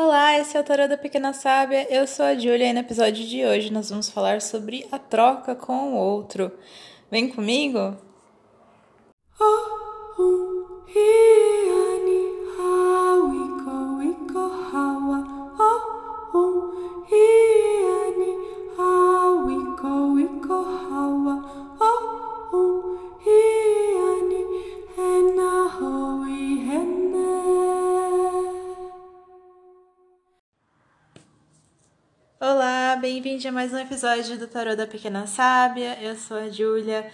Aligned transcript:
Olá, 0.00 0.38
esse 0.38 0.56
é 0.56 0.60
o 0.60 0.62
Tarô 0.62 0.86
da 0.86 0.96
Pequena 0.96 1.32
Sábia. 1.32 1.84
Eu 1.92 2.06
sou 2.06 2.24
a 2.24 2.32
Julia 2.32 2.70
e 2.70 2.72
no 2.72 2.78
episódio 2.78 3.26
de 3.26 3.44
hoje 3.44 3.72
nós 3.72 3.90
vamos 3.90 4.08
falar 4.08 4.40
sobre 4.40 4.86
a 4.92 4.98
troca 4.98 5.56
com 5.56 5.92
o 5.92 5.96
outro. 5.96 6.52
Vem 7.10 7.28
comigo? 7.28 7.96
Oh, 9.40 9.77
mais 33.58 33.72
um 33.72 33.78
episódio 33.78 34.38
do 34.38 34.46
Tarô 34.46 34.76
da 34.76 34.86
Pequena 34.86 35.26
Sábia. 35.26 36.00
Eu 36.00 36.14
sou 36.14 36.36
a 36.36 36.48
Júlia. 36.48 37.10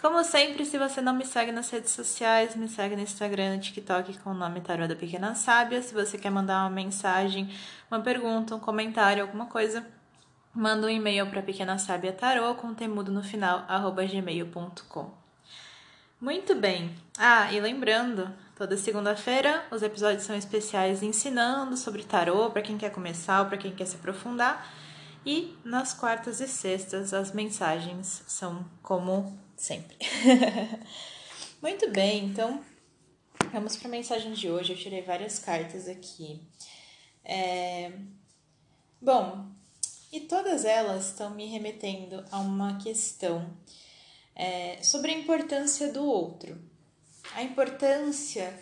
Como 0.00 0.22
sempre, 0.22 0.64
se 0.64 0.78
você 0.78 1.00
não 1.00 1.12
me 1.12 1.26
segue 1.26 1.50
nas 1.50 1.68
redes 1.70 1.90
sociais, 1.90 2.54
me 2.54 2.68
segue 2.68 2.94
no 2.94 3.02
Instagram, 3.02 3.56
no 3.56 3.60
TikTok 3.60 4.16
com 4.18 4.30
o 4.30 4.34
nome 4.34 4.60
Tarô 4.60 4.86
da 4.86 4.94
Pequena 4.94 5.34
Sábia. 5.34 5.82
Se 5.82 5.92
você 5.92 6.16
quer 6.16 6.30
mandar 6.30 6.60
uma 6.60 6.70
mensagem, 6.70 7.52
uma 7.90 7.98
pergunta, 7.98 8.54
um 8.54 8.60
comentário, 8.60 9.24
alguma 9.24 9.46
coisa, 9.46 9.84
manda 10.54 10.86
um 10.86 10.88
e-mail 10.88 11.26
para 11.26 11.42
Pequena 11.42 11.76
Sábia 11.78 12.12
Tarô 12.12 12.54
com 12.54 12.72
temudo 12.74 13.10
no 13.10 13.24
final, 13.24 13.64
arroba 13.66 14.04
gmail.com. 14.06 15.10
Muito 16.20 16.54
bem. 16.54 16.94
Ah, 17.18 17.52
e 17.52 17.58
lembrando, 17.58 18.32
toda 18.56 18.76
segunda-feira 18.76 19.64
os 19.72 19.82
episódios 19.82 20.22
são 20.22 20.36
especiais 20.36 21.02
ensinando 21.02 21.76
sobre 21.76 22.04
tarô 22.04 22.50
para 22.50 22.62
quem 22.62 22.78
quer 22.78 22.92
começar 22.92 23.40
ou 23.40 23.46
para 23.46 23.58
quem 23.58 23.74
quer 23.74 23.86
se 23.86 23.96
aprofundar. 23.96 24.64
E 25.30 25.54
nas 25.62 25.92
quartas 25.92 26.40
e 26.40 26.48
sextas 26.48 27.12
as 27.12 27.32
mensagens 27.32 28.22
são 28.26 28.64
como 28.82 29.38
sempre. 29.58 29.94
Muito 31.60 31.90
bem, 31.90 32.24
então 32.24 32.64
vamos 33.52 33.76
para 33.76 33.88
a 33.88 33.90
mensagem 33.90 34.32
de 34.32 34.50
hoje. 34.50 34.72
Eu 34.72 34.78
tirei 34.78 35.02
várias 35.02 35.38
cartas 35.38 35.86
aqui. 35.86 36.40
É... 37.22 37.92
Bom, 39.02 39.50
e 40.10 40.20
todas 40.20 40.64
elas 40.64 41.08
estão 41.08 41.28
me 41.28 41.44
remetendo 41.44 42.24
a 42.30 42.38
uma 42.38 42.78
questão 42.78 43.54
é, 44.34 44.82
sobre 44.82 45.10
a 45.10 45.18
importância 45.18 45.92
do 45.92 46.06
outro, 46.06 46.58
a 47.34 47.42
importância 47.42 48.58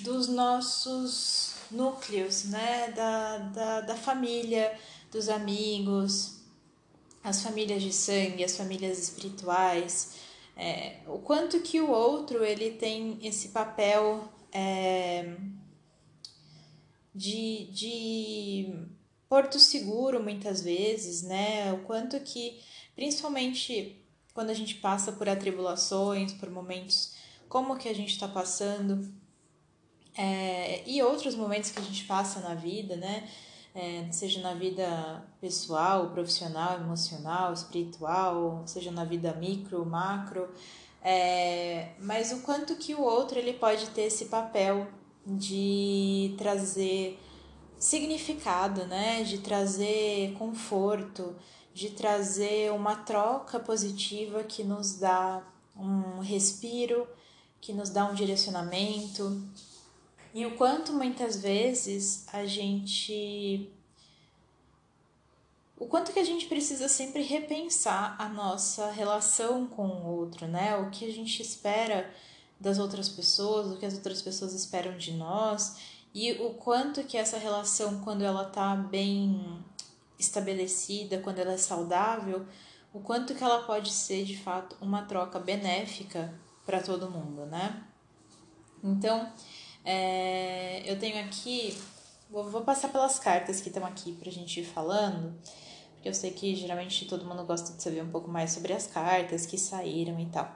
dos 0.00 0.26
nossos 0.26 1.54
núcleos, 1.70 2.46
né, 2.46 2.90
da, 2.96 3.38
da, 3.38 3.80
da 3.82 3.94
família, 3.94 4.76
dos 5.10 5.28
amigos, 5.28 6.40
as 7.22 7.42
famílias 7.42 7.82
de 7.82 7.92
sangue, 7.92 8.44
as 8.44 8.56
famílias 8.56 8.98
espirituais, 8.98 10.16
é, 10.56 10.98
o 11.06 11.18
quanto 11.18 11.60
que 11.60 11.80
o 11.80 11.90
outro 11.90 12.44
ele 12.44 12.72
tem 12.72 13.18
esse 13.22 13.48
papel 13.48 14.28
é, 14.52 15.36
de, 17.14 17.66
de 17.72 18.74
porto 19.28 19.58
seguro 19.58 20.22
muitas 20.22 20.62
vezes, 20.62 21.22
né? 21.22 21.72
O 21.72 21.78
quanto 21.78 22.18
que, 22.20 22.60
principalmente 22.94 23.96
quando 24.32 24.50
a 24.50 24.54
gente 24.54 24.76
passa 24.76 25.12
por 25.12 25.28
atribulações, 25.28 26.32
por 26.32 26.50
momentos 26.50 27.14
como 27.48 27.76
que 27.76 27.88
a 27.88 27.94
gente 27.94 28.12
está 28.12 28.28
passando, 28.28 29.12
é, 30.16 30.82
e 30.88 31.02
outros 31.02 31.34
momentos 31.34 31.70
que 31.70 31.80
a 31.80 31.82
gente 31.82 32.04
passa 32.04 32.40
na 32.40 32.54
vida, 32.54 32.96
né? 32.96 33.28
É, 33.74 34.10
seja 34.10 34.40
na 34.40 34.54
vida 34.54 35.24
pessoal, 35.40 36.10
profissional, 36.10 36.80
emocional, 36.80 37.52
espiritual, 37.52 38.62
seja 38.66 38.90
na 38.90 39.04
vida 39.04 39.32
micro, 39.34 39.84
macro, 39.86 40.48
é, 41.02 41.92
mas 42.00 42.32
o 42.32 42.40
quanto 42.40 42.76
que 42.76 42.94
o 42.94 43.02
outro 43.02 43.38
ele 43.38 43.54
pode 43.54 43.88
ter 43.90 44.02
esse 44.02 44.26
papel 44.26 44.86
de 45.26 46.34
trazer 46.36 47.18
significado, 47.78 48.86
né? 48.86 49.22
De 49.22 49.38
trazer 49.38 50.34
conforto, 50.34 51.34
de 51.72 51.90
trazer 51.90 52.72
uma 52.72 52.96
troca 52.96 53.58
positiva 53.58 54.42
que 54.44 54.62
nos 54.62 54.98
dá 54.98 55.42
um 55.76 56.20
respiro, 56.20 57.06
que 57.60 57.72
nos 57.72 57.88
dá 57.88 58.04
um 58.04 58.14
direcionamento, 58.14 59.42
e 60.32 60.46
o 60.46 60.56
quanto 60.56 60.92
muitas 60.92 61.36
vezes 61.36 62.26
a 62.32 62.46
gente. 62.46 63.70
O 65.76 65.86
quanto 65.86 66.12
que 66.12 66.18
a 66.18 66.24
gente 66.24 66.46
precisa 66.46 66.88
sempre 66.88 67.22
repensar 67.22 68.14
a 68.18 68.28
nossa 68.28 68.90
relação 68.90 69.66
com 69.66 69.86
o 69.86 70.18
outro, 70.18 70.46
né? 70.46 70.76
O 70.76 70.90
que 70.90 71.06
a 71.06 71.12
gente 71.12 71.40
espera 71.40 72.12
das 72.60 72.78
outras 72.78 73.08
pessoas, 73.08 73.72
o 73.72 73.78
que 73.78 73.86
as 73.86 73.94
outras 73.94 74.20
pessoas 74.20 74.52
esperam 74.52 74.96
de 74.98 75.12
nós 75.12 75.78
e 76.14 76.32
o 76.32 76.50
quanto 76.54 77.02
que 77.04 77.16
essa 77.16 77.38
relação, 77.38 78.00
quando 78.00 78.22
ela 78.22 78.44
tá 78.44 78.76
bem 78.76 79.64
estabelecida, 80.18 81.18
quando 81.18 81.38
ela 81.38 81.52
é 81.52 81.56
saudável, 81.56 82.46
o 82.92 83.00
quanto 83.00 83.34
que 83.34 83.42
ela 83.42 83.62
pode 83.62 83.90
ser 83.90 84.24
de 84.24 84.36
fato 84.36 84.76
uma 84.80 85.02
troca 85.02 85.38
benéfica 85.38 86.34
para 86.66 86.82
todo 86.82 87.10
mundo, 87.10 87.46
né? 87.46 87.82
Então, 88.82 89.32
é, 89.84 90.82
eu 90.90 90.98
tenho 90.98 91.22
aqui, 91.24 91.76
vou, 92.30 92.44
vou 92.44 92.62
passar 92.62 92.88
pelas 92.88 93.18
cartas 93.18 93.60
que 93.60 93.68
estão 93.68 93.84
aqui 93.84 94.12
pra 94.12 94.30
gente 94.30 94.60
ir 94.60 94.64
falando, 94.64 95.34
porque 95.94 96.08
eu 96.08 96.14
sei 96.14 96.30
que 96.30 96.54
geralmente 96.54 97.06
todo 97.06 97.24
mundo 97.24 97.44
gosta 97.44 97.76
de 97.76 97.82
saber 97.82 98.02
um 98.02 98.10
pouco 98.10 98.30
mais 98.30 98.52
sobre 98.52 98.72
as 98.72 98.86
cartas 98.86 99.46
que 99.46 99.58
saíram 99.58 100.18
e 100.18 100.26
tal. 100.26 100.50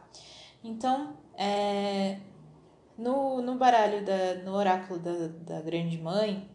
Então, 0.63 1.17
é, 1.37 2.19
no, 2.97 3.43
no 3.43 3.57
baralho, 3.57 4.05
da, 4.05 4.35
no 4.45 4.55
oráculo 4.55 4.99
da, 4.99 5.29
da 5.29 5.61
Grande 5.61 5.99
Mãe, 5.99 6.49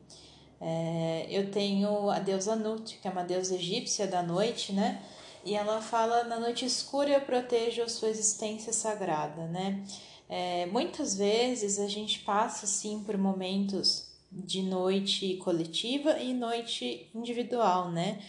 é, 0.61 1.27
eu 1.29 1.51
tenho 1.51 2.09
a 2.09 2.19
deusa 2.19 2.55
Nut, 2.55 2.97
que 3.01 3.07
é 3.07 3.11
uma 3.11 3.23
deusa 3.23 3.55
egípcia 3.55 4.07
da 4.07 4.23
noite, 4.23 4.73
né? 4.73 5.01
E 5.45 5.55
ela 5.55 5.81
fala: 5.81 6.23
na 6.25 6.39
noite 6.39 6.65
escura 6.65 7.09
eu 7.09 7.21
protejo 7.21 7.81
a 7.81 7.89
sua 7.89 8.09
existência 8.09 8.73
sagrada, 8.73 9.47
né? 9.47 9.83
É, 10.29 10.67
muitas 10.67 11.15
vezes 11.15 11.79
a 11.79 11.87
gente 11.87 12.19
passa 12.19 12.65
assim 12.65 13.03
por 13.03 13.17
momentos 13.17 14.07
de 14.31 14.61
noite 14.61 15.37
coletiva 15.37 16.19
e 16.19 16.35
noite 16.35 17.09
individual, 17.15 17.89
né? 17.89 18.21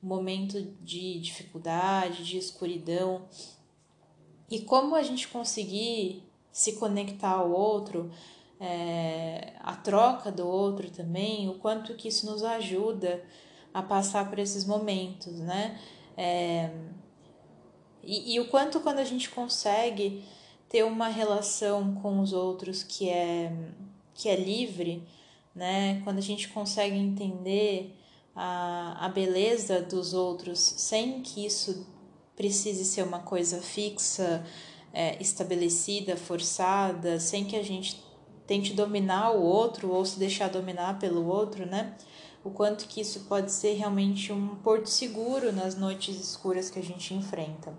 Momento 0.00 0.62
de 0.80 1.18
dificuldade, 1.18 2.24
de 2.24 2.38
escuridão. 2.38 3.28
E 4.48 4.60
como 4.60 4.94
a 4.94 5.02
gente 5.02 5.26
conseguir 5.26 6.22
se 6.52 6.74
conectar 6.74 7.32
ao 7.32 7.50
outro, 7.50 8.08
é, 8.60 9.54
a 9.60 9.74
troca 9.74 10.30
do 10.30 10.46
outro 10.46 10.88
também, 10.90 11.48
o 11.48 11.54
quanto 11.54 11.94
que 11.94 12.06
isso 12.06 12.30
nos 12.30 12.44
ajuda 12.44 13.24
a 13.74 13.82
passar 13.82 14.30
por 14.30 14.38
esses 14.38 14.64
momentos, 14.64 15.40
né? 15.40 15.78
É, 16.16 16.70
e, 18.02 18.34
e 18.34 18.40
o 18.40 18.48
quanto 18.48 18.78
quando 18.80 19.00
a 19.00 19.04
gente 19.04 19.28
consegue 19.28 20.24
ter 20.68 20.84
uma 20.84 21.08
relação 21.08 21.94
com 21.96 22.20
os 22.20 22.32
outros 22.32 22.82
que 22.82 23.08
é, 23.08 23.52
que 24.14 24.28
é 24.28 24.36
livre, 24.36 25.02
né? 25.54 26.00
Quando 26.04 26.18
a 26.18 26.22
gente 26.22 26.48
consegue 26.48 26.96
entender 26.96 27.94
a, 28.34 29.06
a 29.06 29.08
beleza 29.08 29.80
dos 29.80 30.12
outros 30.12 30.60
sem 30.60 31.22
que 31.22 31.46
isso 31.46 31.86
precise 32.36 32.84
ser 32.84 33.02
uma 33.02 33.18
coisa 33.20 33.60
fixa, 33.60 34.44
é, 34.92 35.20
estabelecida, 35.20 36.16
forçada, 36.16 37.18
sem 37.18 37.44
que 37.44 37.56
a 37.56 37.62
gente 37.62 38.02
tente 38.46 38.72
dominar 38.72 39.32
o 39.32 39.42
outro 39.42 39.90
ou 39.90 40.04
se 40.04 40.18
deixar 40.18 40.48
dominar 40.48 40.98
pelo 40.98 41.26
outro, 41.26 41.66
né? 41.66 41.96
O 42.44 42.50
quanto 42.50 42.86
que 42.86 43.00
isso 43.00 43.20
pode 43.20 43.50
ser 43.50 43.74
realmente 43.74 44.32
um 44.32 44.54
porto 44.56 44.86
seguro 44.86 45.52
nas 45.52 45.76
noites 45.76 46.18
escuras 46.20 46.70
que 46.70 46.78
a 46.78 46.82
gente 46.82 47.12
enfrenta. 47.12 47.74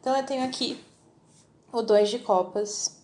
Então 0.00 0.16
eu 0.16 0.24
tenho 0.24 0.44
aqui 0.44 0.78
o 1.74 1.82
Dois 1.82 2.08
de 2.08 2.20
Copas, 2.20 3.02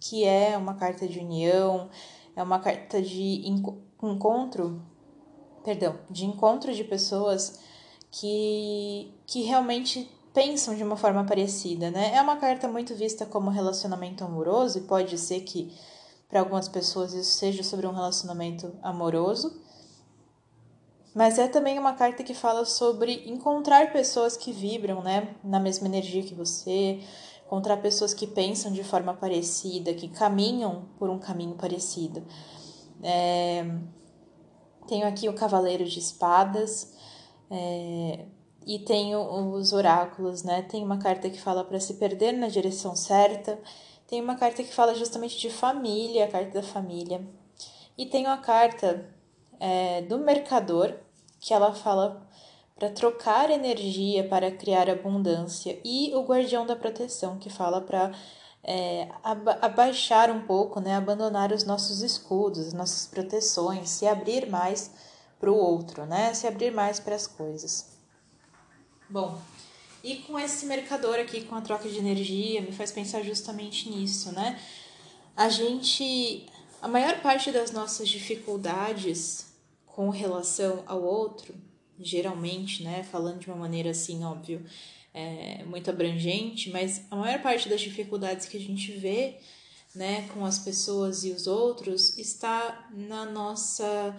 que 0.00 0.24
é 0.24 0.56
uma 0.58 0.74
carta 0.74 1.06
de 1.06 1.20
união, 1.20 1.88
é 2.34 2.42
uma 2.42 2.58
carta 2.58 3.00
de 3.00 3.48
encontro, 4.02 4.82
perdão, 5.62 5.98
de 6.10 6.26
encontro 6.26 6.74
de 6.74 6.82
pessoas 6.82 7.60
que, 8.10 9.14
que 9.26 9.42
realmente 9.42 10.10
pensam 10.32 10.74
de 10.74 10.82
uma 10.82 10.96
forma 10.96 11.24
parecida, 11.24 11.90
né? 11.90 12.14
É 12.14 12.20
uma 12.20 12.36
carta 12.36 12.66
muito 12.66 12.94
vista 12.96 13.24
como 13.24 13.48
relacionamento 13.50 14.24
amoroso 14.24 14.78
e 14.78 14.82
pode 14.82 15.16
ser 15.16 15.42
que 15.42 15.72
para 16.28 16.40
algumas 16.40 16.68
pessoas 16.68 17.14
isso 17.14 17.38
seja 17.38 17.62
sobre 17.62 17.86
um 17.86 17.92
relacionamento 17.92 18.72
amoroso, 18.82 19.62
mas 21.14 21.38
é 21.38 21.46
também 21.46 21.78
uma 21.78 21.92
carta 21.92 22.24
que 22.24 22.34
fala 22.34 22.64
sobre 22.64 23.22
encontrar 23.30 23.92
pessoas 23.92 24.36
que 24.36 24.50
vibram, 24.50 25.00
né, 25.00 25.36
na 25.44 25.60
mesma 25.60 25.86
energia 25.86 26.24
que 26.24 26.34
você, 26.34 27.00
encontrar 27.54 27.76
pessoas 27.76 28.12
que 28.12 28.26
pensam 28.26 28.72
de 28.72 28.82
forma 28.82 29.14
parecida, 29.14 29.94
que 29.94 30.08
caminham 30.08 30.86
por 30.98 31.08
um 31.08 31.20
caminho 31.20 31.54
parecido. 31.54 32.26
É... 33.00 33.64
tenho 34.88 35.06
aqui 35.06 35.28
o 35.28 35.34
Cavaleiro 35.34 35.84
de 35.84 36.00
Espadas 36.00 36.92
é, 37.48 38.26
e 38.66 38.80
tenho 38.80 39.20
os 39.52 39.72
oráculos, 39.72 40.42
né? 40.42 40.62
Tem 40.62 40.82
uma 40.82 40.98
carta 40.98 41.30
que 41.30 41.40
fala 41.40 41.62
para 41.62 41.78
se 41.78 41.94
perder 41.94 42.32
na 42.32 42.48
direção 42.48 42.96
certa, 42.96 43.56
tem 44.08 44.20
uma 44.20 44.34
carta 44.34 44.64
que 44.64 44.74
fala 44.74 44.94
justamente 44.94 45.38
de 45.38 45.48
família, 45.48 46.24
a 46.24 46.28
carta 46.28 46.60
da 46.60 46.62
família, 46.62 47.24
e 47.96 48.06
tem 48.06 48.26
a 48.26 48.36
carta 48.36 49.08
é, 49.60 50.02
do 50.02 50.18
Mercador, 50.18 50.94
que 51.38 51.54
ela 51.54 51.72
fala 51.72 52.26
para 52.76 52.90
trocar 52.90 53.50
energia 53.50 54.26
para 54.28 54.50
criar 54.50 54.90
abundância, 54.90 55.78
e 55.84 56.12
o 56.14 56.22
Guardião 56.22 56.66
da 56.66 56.74
Proteção, 56.74 57.38
que 57.38 57.48
fala 57.48 57.80
para 57.80 58.12
é, 58.64 59.08
abaixar 59.60 60.30
um 60.30 60.40
pouco, 60.46 60.80
né, 60.80 60.96
abandonar 60.96 61.52
os 61.52 61.64
nossos 61.64 62.02
escudos, 62.02 62.68
as 62.68 62.72
nossas 62.72 63.06
proteções, 63.06 63.90
se 63.90 64.06
abrir 64.06 64.48
mais 64.48 64.90
para 65.38 65.52
o 65.52 65.56
outro, 65.56 66.04
né, 66.04 66.34
se 66.34 66.46
abrir 66.46 66.72
mais 66.72 66.98
para 66.98 67.14
as 67.14 67.26
coisas. 67.26 67.94
Bom, 69.08 69.38
e 70.02 70.16
com 70.16 70.38
esse 70.38 70.66
mercador 70.66 71.18
aqui, 71.18 71.44
com 71.44 71.54
a 71.54 71.60
troca 71.60 71.88
de 71.88 71.98
energia, 71.98 72.60
me 72.60 72.72
faz 72.72 72.90
pensar 72.90 73.22
justamente 73.22 73.88
nisso, 73.88 74.32
né? 74.32 74.60
A 75.36 75.48
gente, 75.48 76.46
a 76.82 76.88
maior 76.88 77.20
parte 77.22 77.50
das 77.50 77.70
nossas 77.70 78.08
dificuldades 78.08 79.46
com 79.86 80.10
relação 80.10 80.82
ao 80.86 81.02
outro, 81.02 81.54
geralmente, 82.00 82.82
né, 82.82 83.02
falando 83.04 83.40
de 83.40 83.46
uma 83.48 83.56
maneira 83.56 83.90
assim, 83.90 84.24
óbvio, 84.24 84.64
é, 85.12 85.64
muito 85.64 85.88
abrangente, 85.90 86.70
mas 86.70 87.02
a 87.10 87.16
maior 87.16 87.40
parte 87.40 87.68
das 87.68 87.80
dificuldades 87.80 88.46
que 88.46 88.56
a 88.56 88.60
gente 88.60 88.92
vê 88.92 89.38
né, 89.94 90.28
com 90.28 90.44
as 90.44 90.58
pessoas 90.58 91.24
e 91.24 91.30
os 91.30 91.46
outros 91.46 92.18
está 92.18 92.88
na 92.92 93.24
nossa, 93.24 94.16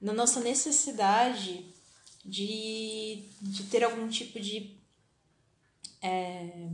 na 0.00 0.12
nossa 0.12 0.40
necessidade 0.40 1.66
de, 2.24 3.24
de 3.40 3.64
ter 3.64 3.82
algum 3.82 4.08
tipo 4.08 4.38
de, 4.38 4.76
é, 6.00 6.68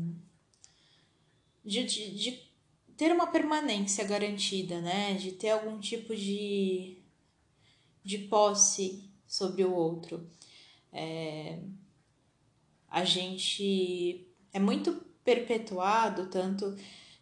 de, 1.65 1.85
de, 1.85 2.11
de 2.11 2.49
ter 2.99 3.13
uma 3.13 3.29
permanência 3.29 4.05
garantida, 4.05 4.81
né? 4.81 5.15
De 5.15 5.31
ter 5.33 5.51
algum 5.51 5.79
tipo 5.79 6.15
de, 6.15 6.99
de 8.05 8.19
posse 8.19 9.08
sobre 9.29 9.65
o 9.65 9.73
outro. 9.73 10.27
É, 10.93 11.61
a 12.89 13.05
gente 13.05 14.27
é 14.53 14.59
muito 14.59 14.93
perpetuado 15.23 16.27
tanto 16.27 16.75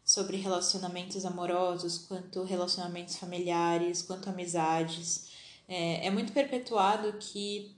sobre 0.05 0.37
relacionamentos 0.37 1.26
amorosos, 1.26 1.99
quanto 1.99 2.44
relacionamentos 2.44 3.17
familiares, 3.17 4.03
quanto 4.03 4.31
amizades. 4.31 5.32
É, 5.67 6.06
é 6.06 6.11
muito 6.11 6.32
perpetuado 6.32 7.19
que 7.19 7.76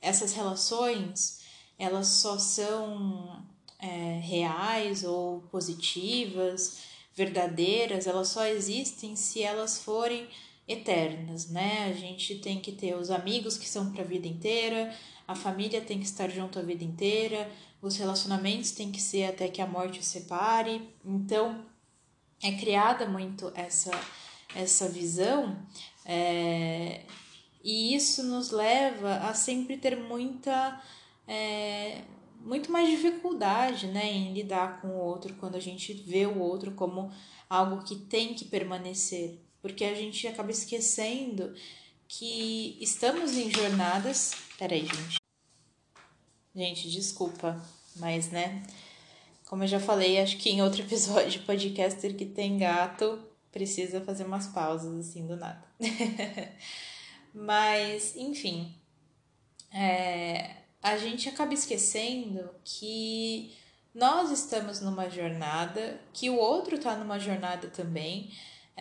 essas 0.00 0.32
relações 0.32 1.40
elas 1.78 2.08
só 2.08 2.38
são 2.38 3.42
é, 3.78 4.20
reais 4.22 5.04
ou 5.04 5.40
positivas, 5.50 6.78
verdadeiras, 7.14 8.06
elas 8.06 8.28
só 8.28 8.44
existem 8.44 9.16
se 9.16 9.42
elas 9.42 9.78
forem 9.78 10.28
eternas, 10.66 11.50
né? 11.50 11.88
A 11.90 11.92
gente 11.92 12.36
tem 12.36 12.60
que 12.60 12.72
ter 12.72 12.94
os 12.94 13.10
amigos 13.10 13.58
que 13.58 13.68
são 13.68 13.90
para 13.92 14.02
a 14.02 14.06
vida 14.06 14.28
inteira, 14.28 14.94
a 15.26 15.34
família 15.34 15.80
tem 15.80 15.98
que 15.98 16.04
estar 16.04 16.28
junto 16.28 16.58
a 16.58 16.62
vida 16.62 16.84
inteira, 16.84 17.50
os 17.82 17.96
relacionamentos 17.96 18.72
têm 18.72 18.90
que 18.90 19.00
ser 19.00 19.24
até 19.24 19.48
que 19.48 19.62
a 19.62 19.66
morte 19.66 20.00
os 20.00 20.06
separe. 20.06 20.88
Então, 21.04 21.64
é 22.42 22.52
criada 22.52 23.06
muito 23.06 23.52
essa, 23.54 23.90
essa 24.54 24.88
visão, 24.88 25.56
é, 26.04 27.02
e 27.62 27.94
isso 27.94 28.22
nos 28.22 28.50
leva 28.50 29.16
a 29.18 29.34
sempre 29.34 29.76
ter 29.76 29.96
muita. 29.96 30.80
É, 31.28 32.02
muito 32.42 32.72
mais 32.72 32.88
dificuldade 32.88 33.86
né, 33.86 34.10
em 34.10 34.32
lidar 34.32 34.80
com 34.80 34.88
o 34.88 34.98
outro 34.98 35.34
quando 35.34 35.56
a 35.56 35.60
gente 35.60 35.92
vê 35.92 36.26
o 36.26 36.38
outro 36.38 36.72
como 36.72 37.12
algo 37.48 37.84
que 37.84 37.96
tem 37.96 38.34
que 38.34 38.46
permanecer, 38.46 39.38
porque 39.62 39.84
a 39.84 39.94
gente 39.94 40.26
acaba 40.26 40.50
esquecendo 40.50 41.54
que 42.08 42.76
estamos 42.80 43.36
em 43.36 43.50
jornadas. 43.50 44.32
Peraí, 44.58 44.86
gente. 44.86 45.18
Gente, 46.54 46.90
desculpa, 46.90 47.62
mas 47.96 48.30
né? 48.30 48.62
Como 49.46 49.64
eu 49.64 49.68
já 49.68 49.80
falei, 49.80 50.20
acho 50.20 50.36
que 50.36 50.50
em 50.50 50.62
outro 50.62 50.82
episódio 50.82 51.42
podcaster 51.42 52.16
que 52.16 52.24
tem 52.24 52.58
gato 52.58 53.20
precisa 53.52 54.00
fazer 54.00 54.24
umas 54.24 54.46
pausas 54.48 55.08
assim 55.08 55.26
do 55.26 55.36
nada. 55.36 55.64
mas, 57.34 58.16
enfim, 58.16 58.74
é, 59.72 60.56
a 60.82 60.96
gente 60.96 61.28
acaba 61.28 61.52
esquecendo 61.52 62.50
que 62.64 63.54
nós 63.94 64.30
estamos 64.30 64.80
numa 64.80 65.08
jornada, 65.08 66.00
que 66.12 66.30
o 66.30 66.36
outro 66.36 66.76
está 66.76 66.96
numa 66.96 67.18
jornada 67.18 67.68
também, 67.68 68.30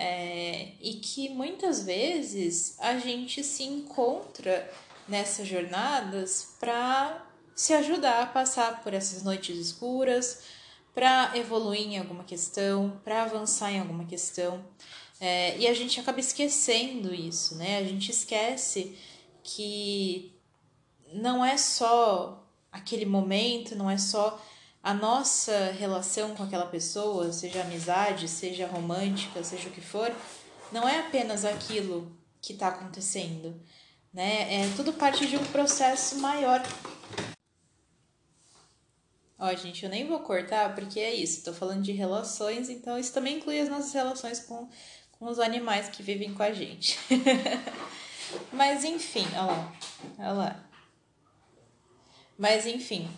é, 0.02 0.70
e 0.80 0.94
que 0.94 1.28
muitas 1.28 1.84
vezes 1.84 2.78
a 2.80 2.98
gente 2.98 3.44
se 3.44 3.64
encontra 3.64 4.72
nessas 5.10 5.46
jornadas 5.46 6.56
para 6.58 7.26
se 7.54 7.74
ajudar 7.74 8.24
a 8.24 8.26
passar 8.26 8.82
por 8.82 8.94
essas 8.94 9.24
noites 9.24 9.58
escuras, 9.58 10.44
para 10.96 11.36
evoluir 11.36 11.82
em 11.82 11.98
alguma 11.98 12.24
questão, 12.24 12.98
para 13.04 13.24
avançar 13.24 13.74
em 13.74 13.80
alguma 13.82 14.06
questão. 14.06 14.64
É, 15.20 15.58
e 15.58 15.68
a 15.68 15.74
gente 15.74 16.00
acaba 16.00 16.22
esquecendo 16.22 17.14
isso, 17.14 17.56
né? 17.56 17.80
A 17.80 17.84
gente 17.84 18.10
esquece 18.10 18.98
que 19.44 20.34
não 21.12 21.44
é 21.44 21.58
só 21.58 22.48
aquele 22.72 23.06
momento, 23.06 23.76
não 23.76 23.90
é 23.90 23.98
só 23.98 24.42
a 24.82 24.94
nossa 24.94 25.72
relação 25.72 26.36
com 26.36 26.44
aquela 26.44 26.66
pessoa, 26.66 27.32
seja 27.32 27.62
amizade, 27.62 28.28
seja 28.28 28.68
romântica, 28.68 29.44
seja 29.44 29.70
o 29.70 29.72
que 29.72 29.82
for, 29.82 30.12
não 30.72 30.88
é 30.88 31.00
apenas 31.00 31.44
aquilo 31.46 32.12
que 32.42 32.54
está 32.54 32.70
acontecendo, 32.70 33.60
né? 34.14 34.62
É 34.62 34.74
tudo 34.76 34.94
parte 34.94 35.28
de 35.28 35.36
um 35.36 35.46
processo 35.46 36.20
maior 36.20 36.62
Ó, 39.42 39.56
gente, 39.56 39.86
eu 39.86 39.90
nem 39.90 40.06
vou 40.06 40.20
cortar 40.20 40.76
porque 40.76 41.00
é 41.00 41.16
isso, 41.16 41.46
tô 41.46 41.54
falando 41.54 41.82
de 41.82 41.94
relações, 41.94 42.70
então 42.70 43.00
isso 43.00 43.14
também 43.14 43.38
inclui 43.38 43.58
as 43.58 43.70
nossas 43.70 43.94
relações 43.94 44.42
com, 44.42 44.68
com 45.14 45.28
os 45.28 45.40
animais 45.40 45.88
que 45.88 46.04
vivem 46.04 46.34
com 46.34 46.44
a 46.44 46.52
gente. 46.52 47.00
Mas 48.52 48.84
enfim, 48.84 49.26
ó 49.38 49.46
lá, 49.46 49.74
ó 50.20 50.34
lá. 50.34 50.70
Mas 52.38 52.66
enfim, 52.68 53.10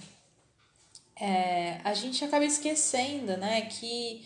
é, 1.22 1.80
a 1.84 1.94
gente 1.94 2.25
acaba 2.25 2.44
esquecendo, 2.44 3.38
né, 3.38 3.62
que, 3.62 4.25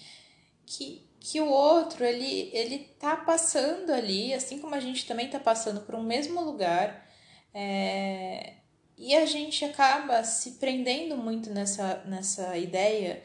que, 0.66 1.06
que 1.20 1.42
o 1.42 1.50
outro, 1.50 2.06
ele, 2.06 2.50
ele 2.54 2.80
tá 2.98 3.18
passando 3.18 3.92
ali, 3.92 4.34
assim 4.34 4.60
como 4.60 4.74
a 4.75 4.80
gente 4.80 5.06
também 5.06 5.30
tá 5.30 5.38
passando 5.38 5.82
por 5.82 5.94
um 5.94 6.02
mesmo 6.02 6.42
lugar, 6.42 7.06
é, 7.54 8.54
e 8.98 9.14
a 9.14 9.25
gente 9.25 9.66
acaba 9.66 10.24
se 10.24 10.52
prendendo 10.52 11.18
muito 11.18 11.50
nessa, 11.50 12.02
nessa 12.06 12.58
ideia 12.58 13.22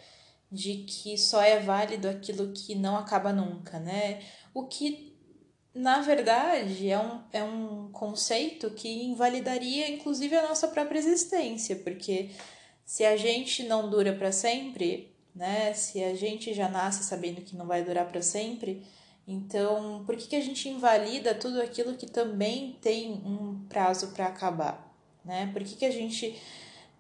de 0.51 0.79
que 0.79 1.17
só 1.17 1.41
é 1.41 1.61
válido 1.61 2.09
aquilo 2.09 2.53
que 2.53 2.75
não 2.75 2.97
acaba 2.97 3.33
nunca, 3.33 3.79
né? 3.79 4.21
O 4.53 4.67
que, 4.67 5.17
na 5.73 6.01
verdade, 6.01 6.91
é 6.91 6.99
um, 6.99 7.23
é 7.33 7.45
um 7.45 7.93
conceito 7.93 8.69
que 8.73 8.89
invalidaria, 9.05 9.89
inclusive, 9.89 10.35
a 10.35 10.49
nossa 10.49 10.67
própria 10.67 10.99
existência, 10.99 11.77
porque 11.77 12.31
se 12.91 13.05
a 13.05 13.17
gente 13.17 13.63
não 13.63 13.89
dura 13.89 14.13
para 14.13 14.33
sempre, 14.33 15.15
né? 15.35 15.73
Se 15.75 16.03
a 16.03 16.15
gente 16.15 16.53
já 16.53 16.69
nasce 16.69 17.05
sabendo 17.05 17.41
que 17.41 17.57
não 17.57 17.67
vai 17.67 17.85
durar 17.85 18.07
para 18.07 18.21
sempre, 18.21 18.83
então 19.29 20.03
por 20.05 20.17
que, 20.17 20.27
que 20.27 20.37
a 20.37 20.41
gente 20.41 20.69
invalida 20.69 21.35
tudo 21.35 21.63
aquilo 21.63 21.95
que 21.95 22.07
também 22.07 22.77
tem 22.81 23.13
um 23.13 23.65
prazo 23.69 24.09
para 24.09 24.27
acabar? 24.27 24.91
né? 25.25 25.51
Por 25.53 25.63
que, 25.63 25.77
que 25.77 25.85
a 25.85 25.91
gente 25.91 26.41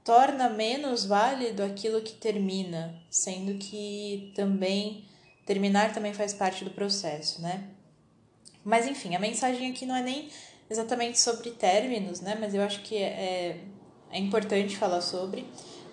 torna 0.04 0.48
menos 0.48 1.04
válido 1.04 1.62
aquilo 1.62 2.00
que 2.00 2.12
termina, 2.12 2.94
sendo 3.10 3.58
que 3.58 4.32
também 4.34 5.04
terminar 5.44 5.92
também 5.92 6.12
faz 6.12 6.32
parte 6.32 6.64
do 6.64 6.70
processo, 6.70 7.42
né? 7.42 7.68
Mas 8.64 8.86
enfim, 8.86 9.14
a 9.14 9.18
mensagem 9.18 9.70
aqui 9.70 9.86
não 9.86 9.96
é 9.96 10.02
nem 10.02 10.28
exatamente 10.68 11.18
sobre 11.18 11.50
términos, 11.50 12.20
né? 12.20 12.36
Mas 12.38 12.54
eu 12.54 12.62
acho 12.62 12.82
que 12.82 12.96
é, 12.96 13.60
é 14.12 14.18
importante 14.18 14.76
falar 14.76 15.00
sobre, 15.00 15.46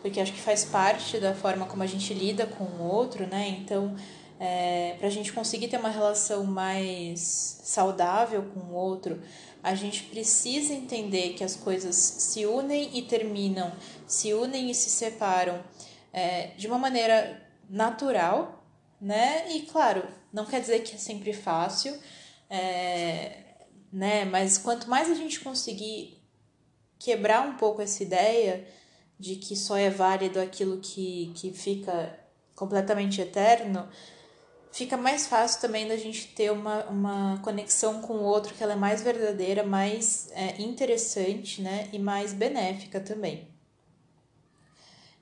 porque 0.08 0.22
acho 0.22 0.32
que 0.32 0.40
faz 0.40 0.64
parte 0.64 1.20
da 1.20 1.36
forma 1.36 1.66
como 1.66 1.84
a 1.84 1.86
gente 1.86 2.14
lida 2.14 2.48
com 2.48 2.64
o 2.64 2.82
outro, 2.82 3.28
né? 3.28 3.58
Então, 3.60 3.94
é, 4.40 4.96
para 4.98 5.08
a 5.08 5.12
gente 5.12 5.34
conseguir 5.34 5.68
ter 5.68 5.78
uma 5.78 5.90
relação 5.90 6.46
mais 6.46 7.60
saudável 7.62 8.44
com 8.54 8.62
o 8.62 8.74
outro, 8.74 9.22
a 9.62 9.76
gente 9.76 10.04
precisa 10.04 10.74
entender 10.74 11.34
que 11.34 11.44
as 11.44 11.58
coisas 11.58 11.94
se 11.94 12.46
unem 12.46 12.98
e 12.98 13.02
terminam, 13.02 13.70
se 14.08 14.34
unem 14.34 14.72
e 14.72 14.76
se 14.76 14.90
separam 14.90 15.62
é, 16.14 16.52
de 16.58 16.68
uma 16.68 16.78
maneira 16.78 17.46
natural, 17.70 18.64
né? 19.02 19.52
E 19.52 19.64
claro, 19.64 20.08
não 20.32 20.46
quer 20.46 20.62
dizer 20.62 20.84
que 20.84 20.96
é 20.96 20.98
sempre 20.98 21.34
fácil. 21.34 21.94
É, 22.50 23.40
né? 23.92 24.24
Mas 24.24 24.58
quanto 24.58 24.90
mais 24.90 25.12
a 25.12 25.16
gente 25.16 25.42
conseguir 25.42 26.24
quebrar 26.98 27.46
um 27.46 27.58
pouco 27.58 27.82
essa 27.82 28.02
ideia 28.02 28.66
de 29.20 29.36
que 29.36 29.56
só 29.56 29.76
é 29.78 29.90
válido 29.90 30.40
aquilo 30.40 30.78
que, 30.78 31.32
que 31.36 31.52
fica 31.52 32.18
completamente 32.56 33.22
eterno, 33.22 33.88
fica 34.72 34.96
mais 34.96 35.28
fácil 35.28 35.62
também 35.62 35.88
da 35.88 35.98
gente 35.98 36.28
ter 36.28 36.52
uma, 36.52 36.86
uma 36.86 37.40
conexão 37.44 38.02
com 38.02 38.14
o 38.14 38.24
outro 38.24 38.54
que 38.54 38.64
ela 38.64 38.74
é 38.74 38.76
mais 38.76 39.02
verdadeira, 39.02 39.64
mais 39.64 40.30
é, 40.34 40.62
interessante, 40.62 41.62
né? 41.62 41.90
E 41.92 42.00
mais 42.00 42.34
benéfica 42.34 43.00
também. 43.00 43.48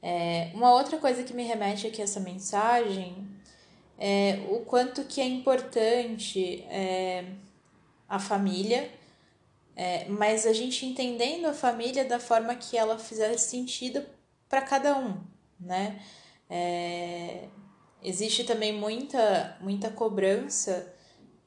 É, 0.02 0.52
uma 0.54 0.72
outra 0.74 0.98
coisa 0.98 1.24
que 1.24 1.34
me 1.34 1.44
remete 1.44 1.88
aqui 1.88 2.02
a 2.02 2.04
essa 2.04 2.20
mensagem 2.20 3.28
é 3.98 4.46
o 4.50 4.60
quanto 4.60 5.04
que 5.06 5.22
é 5.22 5.26
importante 5.26 6.64
é, 6.70 7.26
a 8.08 8.20
família, 8.20 8.92
é, 9.76 10.06
mas 10.08 10.46
a 10.46 10.54
gente 10.54 10.86
entendendo 10.86 11.46
a 11.46 11.54
família 11.54 12.06
da 12.06 12.20
forma 12.20 12.56
que 12.56 12.78
ela 12.78 12.98
fizer 12.98 13.38
sentido 13.38 14.06
para 14.48 14.62
cada 14.62 14.98
um, 14.98 15.20
né? 15.60 16.02
É, 16.50 17.50
existe 18.02 18.44
também 18.44 18.72
muita, 18.72 19.58
muita 19.60 19.90
cobrança, 19.90 20.94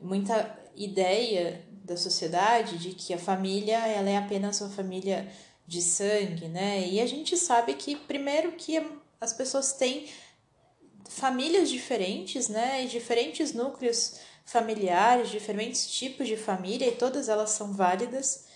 muita 0.01 0.59
ideia 0.77 1.65
da 1.85 1.97
sociedade 1.97 2.79
de 2.79 2.91
que 2.91 3.15
a 3.15 3.19
família 3.19 3.79
ela 3.87 4.11
é 4.11 4.17
apenas 4.19 4.61
uma 4.61 4.71
família 4.71 5.27
de 5.67 5.81
sangue, 5.81 6.49
né? 6.49 6.87
E 6.87 7.01
a 7.01 7.07
gente 7.07 7.37
sabe 7.37 7.75
que 7.75 7.97
primeiro 7.97 8.53
que 8.53 8.79
as 9.21 9.33
pessoas 9.33 9.73
têm 9.73 10.07
famílias 11.09 11.69
diferentes, 11.71 12.49
né? 12.49 12.85
E 12.85 12.89
diferentes 12.89 13.53
núcleos 13.53 14.21
familiares, 14.45 15.31
diferentes 15.31 15.91
tipos 15.91 16.29
de 16.29 16.37
família 16.37 16.87
e 16.89 16.93
todas 16.93 17.29
elas 17.29 17.51
são 17.51 17.73
válidas. 17.73 18.47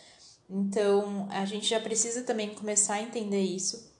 Então, 0.48 1.28
a 1.30 1.44
gente 1.44 1.66
já 1.66 1.80
precisa 1.80 2.22
também 2.22 2.54
começar 2.54 2.94
a 2.94 3.02
entender 3.02 3.40
isso 3.40 3.92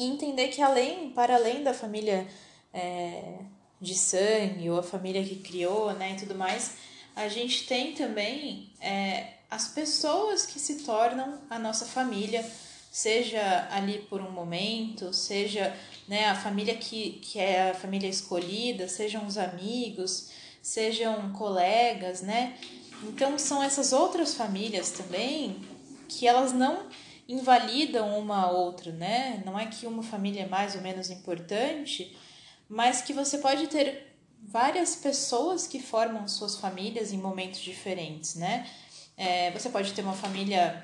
e 0.00 0.04
entender 0.04 0.48
que 0.48 0.62
além, 0.62 1.10
para 1.10 1.34
além 1.34 1.62
da 1.62 1.74
família 1.74 2.26
é, 2.72 3.40
de 3.78 3.94
sangue 3.94 4.70
ou 4.70 4.78
a 4.78 4.82
família 4.82 5.22
que 5.22 5.36
criou, 5.36 5.92
né, 5.92 6.12
e 6.12 6.16
tudo 6.16 6.34
mais, 6.34 6.72
a 7.14 7.28
gente 7.28 7.66
tem 7.66 7.92
também 7.92 8.72
é, 8.80 9.34
as 9.50 9.68
pessoas 9.68 10.46
que 10.46 10.58
se 10.58 10.84
tornam 10.84 11.42
a 11.50 11.58
nossa 11.58 11.84
família, 11.84 12.42
seja 12.90 13.68
ali 13.70 13.98
por 14.10 14.20
um 14.20 14.30
momento, 14.30 15.12
seja 15.12 15.74
né, 16.08 16.26
a 16.28 16.34
família 16.34 16.74
que, 16.74 17.20
que 17.22 17.38
é 17.38 17.70
a 17.70 17.74
família 17.74 18.08
escolhida, 18.08 18.88
sejam 18.88 19.26
os 19.26 19.38
amigos, 19.38 20.30
sejam 20.60 21.32
colegas, 21.32 22.20
né? 22.20 22.58
Então 23.04 23.38
são 23.38 23.62
essas 23.62 23.92
outras 23.92 24.34
famílias 24.34 24.90
também 24.90 25.56
que 26.08 26.26
elas 26.26 26.52
não 26.52 26.88
invalidam 27.28 28.18
uma 28.18 28.42
a 28.42 28.50
outra, 28.50 28.90
né? 28.90 29.40
Não 29.46 29.58
é 29.58 29.66
que 29.66 29.86
uma 29.86 30.02
família 30.02 30.42
é 30.42 30.48
mais 30.48 30.74
ou 30.74 30.80
menos 30.80 31.10
importante, 31.10 32.16
mas 32.68 33.00
que 33.00 33.12
você 33.12 33.38
pode 33.38 33.68
ter 33.68 34.12
várias 34.42 34.96
pessoas 34.96 35.66
que 35.66 35.80
formam 35.80 36.26
suas 36.26 36.56
famílias 36.56 37.12
em 37.12 37.18
momentos 37.18 37.60
diferentes, 37.60 38.34
né? 38.34 38.66
É, 39.16 39.50
você 39.52 39.68
pode 39.68 39.92
ter 39.92 40.02
uma 40.02 40.14
família 40.14 40.82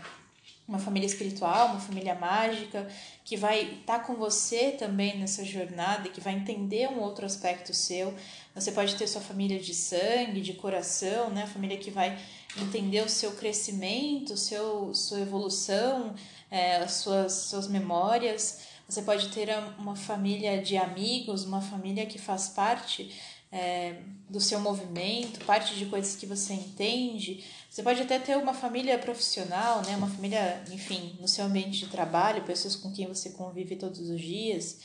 uma 0.69 0.79
família 0.79 1.07
espiritual, 1.07 1.69
uma 1.69 1.81
família 1.81 2.15
mágica, 2.15 2.89
que 3.25 3.37
vai 3.37 3.63
estar 3.63 3.99
tá 3.99 4.05
com 4.05 4.15
você 4.15 4.73
também 4.73 5.19
nessa 5.19 5.45
jornada 5.45 6.09
que 6.09 6.21
vai 6.21 6.35
entender 6.35 6.89
um 6.89 7.01
outro 7.01 7.25
aspecto 7.25 7.73
seu. 7.73 8.13
Você 8.55 8.73
pode 8.73 8.97
ter 8.97 9.07
sua 9.07 9.21
família 9.21 9.61
de 9.61 9.75
sangue, 9.75 10.41
de 10.41 10.55
coração, 10.55 11.31
né? 11.31 11.47
Família 11.47 11.77
que 11.77 11.91
vai 11.91 12.19
entender 12.57 13.03
o 13.03 13.09
seu 13.09 13.33
crescimento, 13.33 14.37
seu, 14.37 14.93
sua 14.95 15.21
evolução, 15.21 16.15
é, 16.51 16.77
as 16.79 16.93
suas, 16.95 17.33
suas 17.33 17.69
memórias. 17.69 18.61
Você 18.89 19.03
pode 19.03 19.29
ter 19.29 19.49
uma 19.79 19.97
família 19.97 20.63
de 20.63 20.77
amigos, 20.77 21.45
uma 21.45 21.61
família 21.61 22.07
que 22.07 22.19
faz 22.19 22.49
parte 22.49 23.13
é, 23.57 23.95
do 24.29 24.39
seu 24.39 24.61
movimento, 24.61 25.43
parte 25.47 25.75
de 25.75 25.87
coisas 25.87 26.15
que 26.15 26.27
você 26.27 26.53
entende. 26.53 27.43
Você 27.71 27.83
pode 27.83 28.03
até 28.03 28.19
ter 28.19 28.37
uma 28.37 28.53
família 28.53 28.99
profissional, 28.99 29.83
né? 29.87 29.97
uma 29.97 30.09
família, 30.09 30.63
enfim, 30.71 31.17
no 31.21 31.27
seu 31.27 31.47
ambiente 31.47 31.79
de 31.79 31.87
trabalho, 31.87 32.43
pessoas 32.43 32.77
com 32.77 32.93
quem 32.93 33.07
você 33.07 33.31
convive 33.31 33.77
todos 33.77 34.11
os 34.11 34.21
dias. 34.21 34.81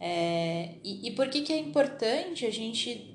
É, 0.00 0.76
e, 0.82 1.08
e 1.08 1.10
por 1.10 1.28
que, 1.28 1.42
que 1.42 1.52
é 1.52 1.58
importante 1.58 2.46
a 2.46 2.50
gente 2.50 3.14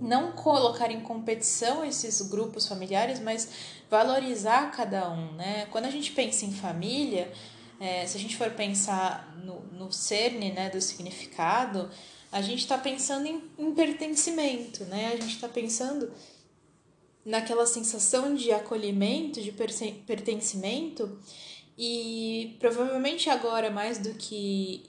não 0.00 0.32
colocar 0.32 0.90
em 0.90 1.00
competição 1.00 1.82
esses 1.82 2.20
grupos 2.28 2.68
familiares, 2.68 3.18
mas 3.18 3.48
valorizar 3.90 4.70
cada 4.70 5.10
um, 5.10 5.32
né? 5.32 5.66
Quando 5.70 5.86
a 5.86 5.90
gente 5.90 6.12
pensa 6.12 6.44
em 6.44 6.52
família, 6.52 7.32
é, 7.80 8.04
se 8.06 8.16
a 8.16 8.20
gente 8.20 8.36
for 8.36 8.50
pensar 8.50 9.34
no, 9.42 9.62
no 9.72 9.90
cerne 9.90 10.52
né, 10.52 10.68
do 10.68 10.80
significado, 10.80 11.88
a 12.36 12.42
gente 12.42 12.58
está 12.58 12.76
pensando 12.76 13.26
em, 13.26 13.42
em 13.58 13.72
pertencimento, 13.72 14.84
né? 14.84 15.06
A 15.06 15.16
gente 15.16 15.36
está 15.36 15.48
pensando 15.48 16.12
naquela 17.24 17.64
sensação 17.64 18.34
de 18.34 18.52
acolhimento, 18.52 19.40
de 19.40 19.50
pertencimento, 20.06 21.18
e 21.78 22.54
provavelmente 22.60 23.30
agora, 23.30 23.70
mais 23.70 23.96
do 23.96 24.12
que 24.12 24.84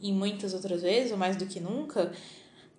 em 0.00 0.14
muitas 0.14 0.54
outras 0.54 0.80
vezes, 0.80 1.12
ou 1.12 1.18
mais 1.18 1.36
do 1.36 1.44
que 1.44 1.60
nunca, 1.60 2.10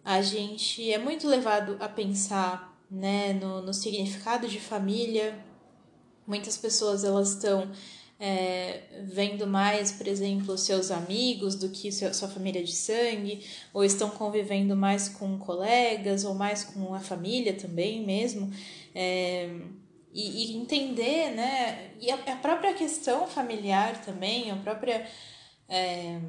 a 0.03 0.23
gente 0.23 0.91
é 0.91 0.97
muito 0.97 1.27
levado 1.27 1.77
a 1.79 1.87
pensar 1.87 2.75
né, 2.89 3.33
no, 3.33 3.61
no 3.61 3.75
significado 3.75 4.47
de 4.47 4.59
família. 4.59 5.37
Muitas 6.25 6.57
pessoas 6.57 7.03
elas 7.03 7.35
estão 7.35 7.71
é, 8.19 8.81
vendo 9.03 9.47
mais, 9.47 9.91
por 9.93 10.05
exemplo, 10.05 10.57
seus 10.57 10.91
amigos 10.91 11.55
do 11.55 11.69
que 11.69 11.89
sua 11.91 12.27
família 12.27 12.61
de 12.61 12.73
sangue, 12.73 13.45
ou 13.73 13.83
estão 13.83 14.09
convivendo 14.09 14.75
mais 14.75 15.07
com 15.07 15.37
colegas, 15.37 16.25
ou 16.25 16.33
mais 16.33 16.65
com 16.65 16.93
a 16.93 16.99
família 16.99 17.53
também 17.53 18.05
mesmo. 18.05 18.51
É, 18.93 19.49
e, 20.13 20.53
e, 20.53 20.57
entender, 20.57 21.31
né? 21.31 21.91
E 21.99 22.11
a, 22.11 22.15
a, 22.15 22.35
própria 22.37 22.73
questão 22.73 23.25
familiar 23.27 24.01
também, 24.01 24.51
a 24.51 24.55
própria. 24.57 25.07
É, 25.69 26.19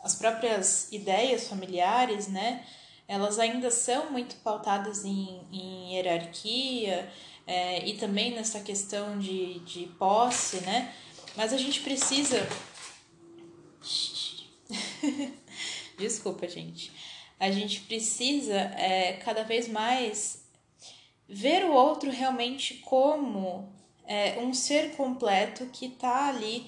as 0.00 0.14
próprias 0.14 0.92
ideias 0.92 1.48
familiares, 1.48 2.28
né? 2.28 2.64
Elas 3.08 3.38
ainda 3.38 3.70
são 3.70 4.12
muito 4.12 4.36
pautadas 4.36 5.04
em, 5.04 5.40
em 5.50 5.94
hierarquia, 5.94 7.10
é, 7.48 7.88
e 7.88 7.94
também 7.94 8.34
nessa 8.34 8.60
questão 8.60 9.18
de, 9.18 9.60
de 9.60 9.86
posse, 9.98 10.60
né? 10.60 10.94
Mas 11.34 11.54
a 11.54 11.56
gente 11.56 11.80
precisa. 11.80 12.46
Desculpa, 15.96 16.46
gente. 16.46 16.92
A 17.40 17.50
gente 17.50 17.80
precisa 17.80 18.54
é, 18.54 19.14
cada 19.24 19.44
vez 19.44 19.66
mais 19.66 20.44
ver 21.26 21.64
o 21.64 21.72
outro 21.72 22.10
realmente 22.10 22.74
como 22.84 23.72
é, 24.06 24.38
um 24.40 24.52
ser 24.52 24.94
completo 24.94 25.66
que 25.72 25.86
está 25.86 26.28
ali 26.28 26.66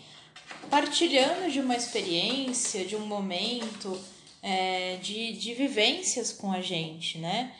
partilhando 0.70 1.50
de 1.50 1.60
uma 1.60 1.76
experiência, 1.76 2.86
de 2.86 2.96
um 2.96 3.04
momento, 3.04 4.00
é, 4.42 4.96
de, 4.96 5.34
de 5.34 5.52
vivências 5.52 6.32
com 6.32 6.50
a 6.50 6.62
gente, 6.62 7.18
né? 7.18 7.54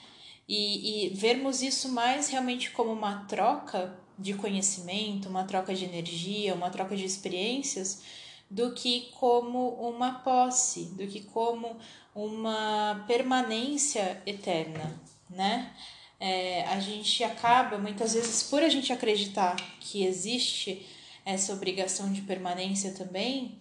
E, 0.53 1.07
e 1.07 1.09
vermos 1.11 1.63
isso 1.63 1.89
mais 1.91 2.29
realmente 2.29 2.73
como 2.73 2.93
uma 2.93 3.25
troca 3.27 3.97
de 4.19 4.35
conhecimento, 4.35 5.29
uma 5.29 5.45
troca 5.45 5.73
de 5.73 5.85
energia, 5.85 6.57
uma 6.57 6.71
troca 6.71 6.97
de 6.97 7.05
experiências, 7.05 8.03
do 8.51 8.73
que 8.73 9.13
como 9.15 9.69
uma 9.75 10.15
posse, 10.25 10.87
do 10.87 11.07
que 11.07 11.21
como 11.21 11.77
uma 12.13 13.05
permanência 13.07 14.21
eterna, 14.27 15.01
né? 15.31 15.73
É, 16.19 16.65
a 16.65 16.81
gente 16.81 17.23
acaba, 17.23 17.79
muitas 17.79 18.15
vezes, 18.15 18.43
por 18.43 18.61
a 18.61 18.69
gente 18.69 18.93
acreditar 18.93 19.55
que 19.79 20.05
existe 20.05 20.85
essa 21.25 21.53
obrigação 21.53 22.13
de 22.13 22.23
permanência 22.23 22.91
também, 22.91 23.57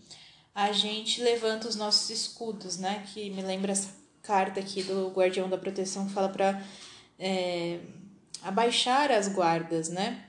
a 0.56 0.72
gente 0.72 1.22
levanta 1.22 1.68
os 1.68 1.76
nossos 1.76 2.10
escudos, 2.10 2.78
né? 2.80 3.06
Que 3.14 3.30
me 3.30 3.44
lembra 3.44 3.74
essa 3.74 3.99
carta 4.30 4.60
aqui 4.60 4.84
do 4.84 5.10
Guardião 5.10 5.50
da 5.50 5.58
Proteção 5.58 6.06
que 6.06 6.14
fala 6.14 6.30
para 6.30 6.64
é, 7.18 7.80
abaixar 8.44 9.12
as 9.12 9.28
guardas, 9.28 9.90
né? 9.90 10.24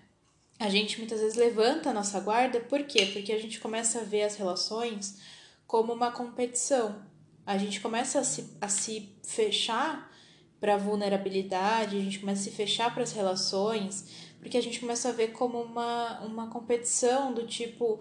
A 0.59 0.71
gente 0.71 0.97
muitas 0.97 1.21
vezes 1.21 1.37
levanta 1.37 1.91
a 1.91 1.93
nossa 1.93 2.19
guarda, 2.19 2.61
por 2.61 2.83
quê? 2.85 3.11
Porque 3.13 3.31
a 3.31 3.39
gente 3.39 3.61
começa 3.61 4.01
a 4.01 4.03
ver 4.03 4.23
as 4.23 4.37
relações 4.37 5.19
como 5.67 5.93
uma 5.93 6.11
competição. 6.11 7.03
A 7.45 7.59
gente 7.59 7.79
começa 7.79 8.21
a 8.21 8.25
se, 8.25 8.57
a 8.59 8.69
se 8.69 9.15
fechar 9.23 10.11
para 10.59 10.77
a 10.77 10.79
vulnerabilidade, 10.79 11.99
a 11.99 12.01
gente 12.01 12.21
começa 12.21 12.41
a 12.41 12.45
se 12.45 12.51
fechar 12.53 12.95
para 12.95 13.03
as 13.03 13.13
relações, 13.13 14.07
porque 14.41 14.57
a 14.57 14.63
gente 14.63 14.81
começa 14.81 15.11
a 15.11 15.13
ver 15.13 15.33
como 15.33 15.61
uma, 15.61 16.21
uma 16.21 16.47
competição 16.49 17.35
do 17.35 17.47
tipo 17.47 18.01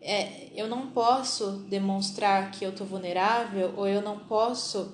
é, 0.00 0.48
eu 0.56 0.66
não 0.66 0.88
posso 0.88 1.58
demonstrar 1.68 2.50
que 2.50 2.64
eu 2.64 2.74
tô 2.74 2.84
vulnerável 2.84 3.72
ou 3.76 3.86
eu 3.86 4.02
não 4.02 4.18
posso 4.18 4.92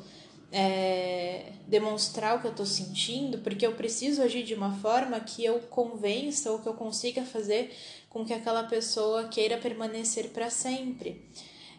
é, 0.50 1.52
demonstrar 1.66 2.36
o 2.36 2.40
que 2.40 2.46
eu 2.46 2.50
estou 2.50 2.66
sentindo, 2.66 3.38
porque 3.38 3.66
eu 3.66 3.72
preciso 3.74 4.22
agir 4.22 4.44
de 4.44 4.54
uma 4.54 4.72
forma 4.76 5.20
que 5.20 5.44
eu 5.44 5.60
convença 5.60 6.50
ou 6.50 6.58
que 6.58 6.68
eu 6.68 6.74
consiga 6.74 7.22
fazer 7.24 7.74
com 8.08 8.24
que 8.24 8.32
aquela 8.32 8.64
pessoa 8.64 9.28
queira 9.28 9.58
permanecer 9.58 10.30
para 10.30 10.48
sempre. 10.48 11.24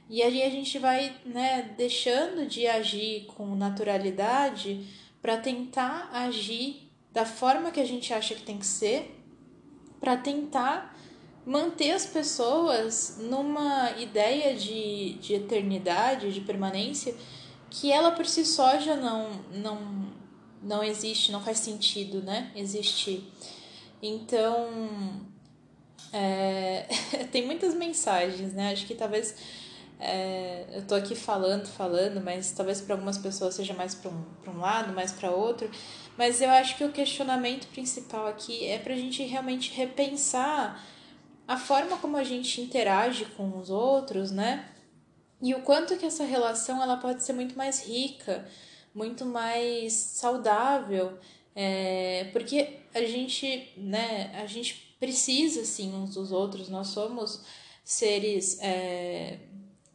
E 0.10 0.22
aí 0.22 0.42
a 0.44 0.50
gente 0.50 0.78
vai 0.80 1.16
né, 1.26 1.74
deixando 1.78 2.48
de 2.48 2.66
agir 2.66 3.26
com 3.36 3.56
naturalidade 3.56 4.88
para 5.22 5.38
tentar 5.38 6.10
agir 6.14 6.90
da 7.12 7.26
forma 7.26 7.72
que 7.72 7.80
a 7.80 7.86
gente 7.86 8.14
acha 8.14 8.36
que 8.36 8.44
tem 8.44 8.58
que 8.58 8.66
ser, 8.66 9.16
para 10.00 10.16
tentar 10.16 10.98
manter 11.46 11.92
as 11.92 12.06
pessoas 12.06 13.18
numa 13.20 13.92
ideia 14.00 14.56
de, 14.56 15.16
de 15.16 15.34
eternidade, 15.34 16.34
de 16.34 16.42
permanência, 16.42 17.16
que 17.70 17.92
ela 17.92 18.12
por 18.12 18.26
si 18.26 18.46
só 18.46 18.80
já 18.80 18.96
não, 18.96 19.32
não, 19.54 20.08
não 20.62 20.84
existe, 20.84 21.32
não 21.32 21.42
faz 21.42 21.60
sentido, 21.60 22.22
né? 22.22 22.52
Existir. 22.56 23.24
Então, 24.02 25.22
é, 26.12 26.88
tem 27.32 27.46
muitas 27.46 27.74
mensagens, 27.74 28.54
né? 28.54 28.72
Acho 28.72 28.86
que 28.86 28.96
talvez 28.96 29.36
é, 30.00 30.66
eu 30.72 30.88
tô 30.88 30.96
aqui 30.96 31.14
falando, 31.14 31.68
falando, 31.68 32.22
mas 32.22 32.52
talvez 32.52 32.80
para 32.80 32.96
algumas 32.96 33.18
pessoas 33.18 33.56
seja 33.56 33.74
mais 33.74 33.94
para 33.94 34.10
um, 34.10 34.24
um 34.48 34.60
lado, 34.60 34.94
mais 34.94 35.12
para 35.12 35.30
outro. 35.30 35.70
Mas 36.18 36.42
eu 36.42 36.50
acho 36.50 36.78
que 36.78 36.84
o 36.84 36.92
questionamento 36.92 37.68
principal 37.68 38.28
aqui 38.28 38.66
é 38.66 38.80
para 38.80 38.94
a 38.94 38.98
gente 38.98 39.24
realmente 39.24 39.72
repensar 39.74 40.84
a 41.48 41.58
forma 41.58 41.98
como 41.98 42.16
a 42.16 42.24
gente 42.24 42.62
interage 42.62 43.26
com 43.26 43.58
os 43.58 43.70
outros, 43.70 44.32
né? 44.32 44.66
E 45.42 45.54
o 45.54 45.62
quanto 45.62 45.98
que 45.98 46.06
essa 46.06 46.24
relação 46.24 46.82
ela 46.82 46.98
pode 46.98 47.24
ser 47.24 47.34
muito 47.34 47.58
mais 47.58 47.86
rica, 47.86 48.46
muito 48.94 49.26
mais 49.26 49.94
saudável, 49.94 51.18
é, 51.56 52.30
porque 52.34 52.80
a 52.94 53.02
gente, 53.02 53.72
né, 53.78 54.32
a 54.36 54.46
gente 54.46 54.96
precisa 55.00 55.64
sim 55.64 55.94
uns 55.94 56.14
dos 56.14 56.32
outros, 56.32 56.68
nós 56.70 56.88
somos 56.88 57.42
seres 57.84 58.60
é, 58.62 59.40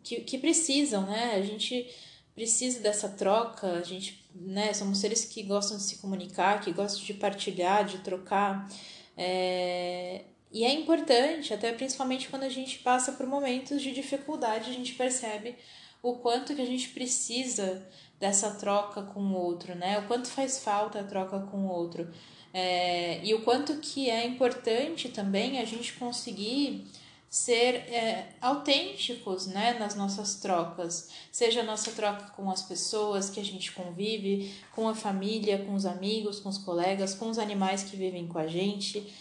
que, 0.02 0.20
que 0.22 0.38
precisam, 0.38 1.06
né? 1.06 1.34
A 1.34 1.42
gente 1.42 1.88
precisa 2.34 2.80
dessa 2.80 3.08
troca, 3.08 3.72
a 3.72 3.82
gente, 3.82 4.28
né, 4.34 4.72
somos 4.72 4.98
seres 4.98 5.24
que 5.24 5.42
gostam 5.42 5.76
de 5.76 5.84
se 5.84 5.96
comunicar, 5.98 6.60
que 6.60 6.72
gostam 6.72 7.04
de 7.04 7.14
partilhar, 7.14 7.84
de 7.84 7.98
trocar. 7.98 8.68
É, 9.16 10.24
e 10.54 10.64
é 10.64 10.72
importante, 10.72 11.52
até 11.52 11.72
principalmente 11.72 12.28
quando 12.28 12.44
a 12.44 12.48
gente 12.48 12.78
passa 12.78 13.10
por 13.10 13.26
momentos 13.26 13.82
de 13.82 13.90
dificuldade, 13.90 14.70
a 14.70 14.72
gente 14.72 14.94
percebe 14.94 15.56
o 16.00 16.14
quanto 16.18 16.54
que 16.54 16.62
a 16.62 16.66
gente 16.66 16.90
precisa 16.90 17.84
dessa 18.20 18.52
troca 18.52 19.02
com 19.02 19.20
o 19.20 19.34
outro, 19.34 19.74
né? 19.74 19.98
O 19.98 20.06
quanto 20.06 20.28
faz 20.28 20.60
falta 20.60 21.00
a 21.00 21.02
troca 21.02 21.40
com 21.40 21.66
o 21.66 21.68
outro. 21.68 22.08
É, 22.52 23.20
e 23.24 23.34
o 23.34 23.42
quanto 23.42 23.78
que 23.78 24.08
é 24.08 24.24
importante 24.24 25.08
também 25.08 25.58
a 25.58 25.64
gente 25.64 25.94
conseguir 25.94 26.86
ser 27.28 27.74
é, 27.92 28.28
autênticos 28.40 29.48
né, 29.48 29.76
nas 29.76 29.96
nossas 29.96 30.36
trocas, 30.36 31.10
seja 31.32 31.62
a 31.62 31.64
nossa 31.64 31.90
troca 31.90 32.30
com 32.36 32.48
as 32.48 32.62
pessoas 32.62 33.28
que 33.28 33.40
a 33.40 33.44
gente 33.44 33.72
convive, 33.72 34.54
com 34.70 34.88
a 34.88 34.94
família, 34.94 35.58
com 35.64 35.74
os 35.74 35.84
amigos, 35.84 36.38
com 36.38 36.48
os 36.48 36.58
colegas, 36.58 37.12
com 37.12 37.28
os 37.28 37.40
animais 37.40 37.82
que 37.82 37.96
vivem 37.96 38.28
com 38.28 38.38
a 38.38 38.46
gente 38.46 39.12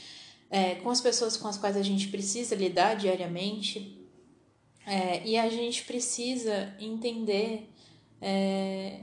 é, 0.50 0.76
com 0.76 0.90
as 0.90 1.02
pessoas 1.02 1.38
com 1.38 1.48
as 1.48 1.58
quais 1.58 1.76
a 1.76 1.82
gente 1.82 2.08
precisa 2.08 2.56
lidar 2.56 2.96
diariamente. 2.96 4.00
É, 4.86 5.26
e 5.26 5.38
a 5.38 5.50
gente 5.50 5.84
precisa 5.84 6.74
entender. 6.80 7.70
É, 8.22 9.02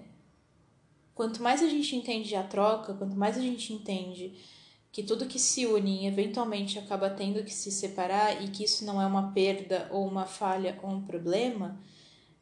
quanto 1.14 1.42
mais 1.42 1.62
a 1.62 1.68
gente 1.68 1.94
entende 1.94 2.34
a 2.34 2.42
troca, 2.42 2.94
quanto 2.94 3.16
mais 3.16 3.36
a 3.36 3.40
gente 3.40 3.72
entende 3.72 4.34
que 4.92 5.02
tudo 5.02 5.26
que 5.26 5.38
se 5.38 5.66
une 5.66 6.06
eventualmente 6.06 6.78
acaba 6.78 7.08
tendo 7.10 7.44
que 7.44 7.54
se 7.54 7.70
separar 7.70 8.42
e 8.42 8.48
que 8.48 8.64
isso 8.64 8.84
não 8.84 9.00
é 9.00 9.06
uma 9.06 9.32
perda 9.32 9.88
ou 9.92 10.06
uma 10.06 10.26
falha 10.26 10.78
ou 10.82 10.90
um 10.90 11.02
problema, 11.02 11.80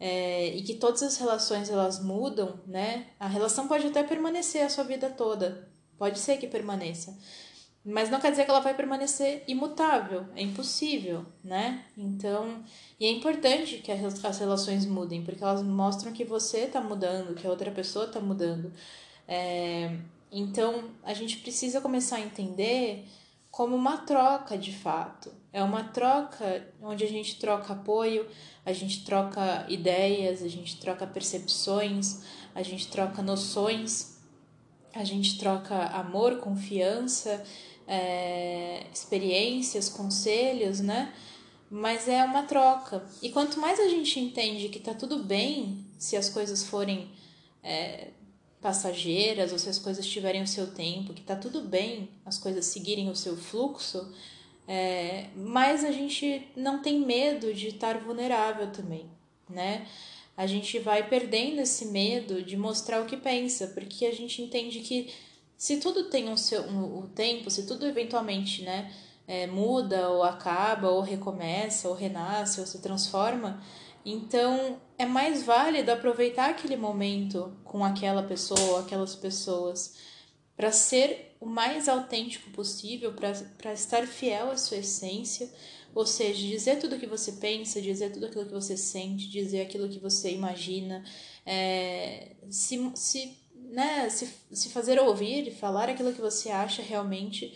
é, 0.00 0.48
e 0.56 0.62
que 0.62 0.74
todas 0.74 1.02
as 1.02 1.16
relações 1.16 1.68
elas 1.68 2.02
mudam, 2.02 2.60
né? 2.66 3.08
A 3.18 3.26
relação 3.26 3.68
pode 3.68 3.86
até 3.86 4.02
permanecer 4.02 4.64
a 4.64 4.68
sua 4.68 4.84
vida 4.84 5.10
toda, 5.10 5.68
pode 5.98 6.18
ser 6.18 6.38
que 6.38 6.46
permaneça, 6.46 7.18
mas 7.84 8.10
não 8.10 8.20
quer 8.20 8.30
dizer 8.30 8.44
que 8.44 8.50
ela 8.50 8.60
vai 8.60 8.74
permanecer 8.74 9.44
imutável, 9.48 10.26
é 10.36 10.42
impossível, 10.42 11.24
né? 11.42 11.84
Então, 11.96 12.62
e 12.98 13.06
é 13.06 13.10
importante 13.10 13.78
que 13.78 13.90
as 13.90 14.38
relações 14.38 14.84
mudem, 14.84 15.22
porque 15.22 15.42
elas 15.42 15.62
mostram 15.62 16.12
que 16.12 16.24
você 16.24 16.64
está 16.64 16.80
mudando, 16.80 17.34
que 17.34 17.46
a 17.46 17.50
outra 17.50 17.70
pessoa 17.70 18.06
está 18.06 18.20
mudando. 18.20 18.72
É, 19.26 19.96
então, 20.30 20.90
a 21.02 21.14
gente 21.14 21.38
precisa 21.38 21.80
começar 21.80 22.16
a 22.16 22.20
entender 22.20 23.06
como 23.50 23.74
uma 23.74 23.98
troca 23.98 24.56
de 24.56 24.72
fato. 24.72 25.32
É 25.52 25.62
uma 25.62 25.84
troca 25.84 26.68
onde 26.82 27.04
a 27.04 27.08
gente 27.08 27.38
troca 27.38 27.72
apoio, 27.72 28.26
a 28.64 28.72
gente 28.72 29.04
troca 29.04 29.64
ideias, 29.68 30.42
a 30.42 30.48
gente 30.48 30.78
troca 30.78 31.06
percepções, 31.06 32.22
a 32.54 32.62
gente 32.62 32.88
troca 32.88 33.22
noções, 33.22 34.17
a 34.98 35.04
gente 35.04 35.38
troca 35.38 35.76
amor, 35.86 36.38
confiança 36.38 37.44
é, 37.86 38.84
experiências, 38.92 39.88
conselhos, 39.88 40.80
né? 40.80 41.14
Mas 41.70 42.08
é 42.08 42.24
uma 42.24 42.42
troca. 42.42 43.04
E 43.22 43.30
quanto 43.30 43.60
mais 43.60 43.78
a 43.78 43.88
gente 43.88 44.18
entende 44.18 44.68
que 44.68 44.80
tá 44.80 44.92
tudo 44.92 45.22
bem 45.22 45.84
se 45.98 46.16
as 46.16 46.28
coisas 46.28 46.64
forem 46.64 47.10
é, 47.62 48.08
passageiras 48.60 49.52
ou 49.52 49.58
se 49.58 49.68
as 49.68 49.78
coisas 49.78 50.06
tiverem 50.06 50.42
o 50.42 50.46
seu 50.46 50.66
tempo, 50.72 51.14
que 51.14 51.22
tá 51.22 51.36
tudo 51.36 51.60
bem 51.62 52.10
as 52.26 52.38
coisas 52.38 52.66
seguirem 52.66 53.08
o 53.08 53.16
seu 53.16 53.36
fluxo, 53.36 54.12
é, 54.66 55.28
mais 55.36 55.84
a 55.84 55.92
gente 55.92 56.46
não 56.56 56.82
tem 56.82 57.00
medo 57.00 57.54
de 57.54 57.68
estar 57.68 57.98
vulnerável 57.98 58.70
também, 58.70 59.06
né? 59.48 59.86
A 60.38 60.46
gente 60.46 60.78
vai 60.78 61.08
perdendo 61.08 61.60
esse 61.60 61.86
medo 61.86 62.44
de 62.44 62.56
mostrar 62.56 63.02
o 63.02 63.06
que 63.06 63.16
pensa, 63.16 63.66
porque 63.74 64.06
a 64.06 64.14
gente 64.14 64.40
entende 64.40 64.78
que 64.78 65.12
se 65.56 65.78
tudo 65.78 66.04
tem 66.04 66.28
um 66.28 66.36
seu 66.36 66.62
um, 66.62 67.00
um 67.00 67.08
tempo, 67.08 67.50
se 67.50 67.66
tudo 67.66 67.84
eventualmente, 67.84 68.62
né, 68.62 68.94
é, 69.26 69.48
muda 69.48 70.10
ou 70.10 70.22
acaba 70.22 70.90
ou 70.90 71.00
recomeça 71.00 71.88
ou 71.88 71.94
renasce 71.94 72.60
ou 72.60 72.66
se 72.66 72.80
transforma, 72.80 73.60
então 74.04 74.80
é 74.96 75.04
mais 75.04 75.42
válido 75.42 75.90
aproveitar 75.90 76.50
aquele 76.50 76.76
momento 76.76 77.52
com 77.64 77.84
aquela 77.84 78.22
pessoa, 78.22 78.82
aquelas 78.82 79.16
pessoas, 79.16 79.96
para 80.56 80.70
ser 80.70 81.36
o 81.40 81.46
mais 81.46 81.88
autêntico 81.88 82.48
possível, 82.50 83.12
para 83.12 83.72
estar 83.72 84.06
fiel 84.06 84.52
à 84.52 84.56
sua 84.56 84.76
essência, 84.76 85.52
ou 85.98 86.06
seja, 86.06 86.46
dizer 86.46 86.78
tudo 86.78 86.94
o 86.94 86.98
que 87.00 87.08
você 87.08 87.32
pensa, 87.32 87.82
dizer 87.82 88.12
tudo 88.12 88.26
aquilo 88.26 88.46
que 88.46 88.52
você 88.52 88.76
sente, 88.76 89.28
dizer 89.28 89.62
aquilo 89.62 89.88
que 89.88 89.98
você 89.98 90.30
imagina, 90.30 91.02
é, 91.44 92.36
se, 92.48 92.92
se 92.94 93.36
né, 93.52 94.08
se, 94.08 94.32
se 94.52 94.68
fazer 94.68 95.00
ouvir, 95.00 95.50
falar 95.56 95.88
aquilo 95.88 96.12
que 96.12 96.20
você 96.20 96.50
acha 96.50 96.82
realmente 96.82 97.52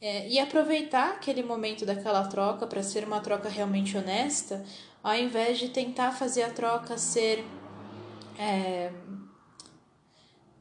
é, 0.00 0.26
e 0.26 0.38
aproveitar 0.38 1.10
aquele 1.10 1.42
momento 1.42 1.84
daquela 1.84 2.26
troca 2.26 2.66
para 2.66 2.82
ser 2.82 3.04
uma 3.04 3.20
troca 3.20 3.50
realmente 3.50 3.98
honesta, 3.98 4.64
ao 5.02 5.14
invés 5.14 5.58
de 5.58 5.68
tentar 5.68 6.12
fazer 6.12 6.44
a 6.44 6.50
troca 6.50 6.96
ser, 6.96 7.44
é, 8.38 8.90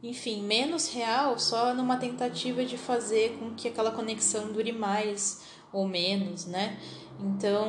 enfim, 0.04 0.44
menos 0.44 0.90
real, 0.90 1.40
só 1.40 1.74
numa 1.74 1.96
tentativa 1.96 2.66
de 2.66 2.78
fazer 2.78 3.38
com 3.40 3.56
que 3.56 3.70
aquela 3.70 3.92
conexão 3.92 4.52
dure 4.52 4.74
mais 4.74 5.42
ou 5.74 5.88
menos, 5.88 6.46
né? 6.46 6.78
Então, 7.20 7.68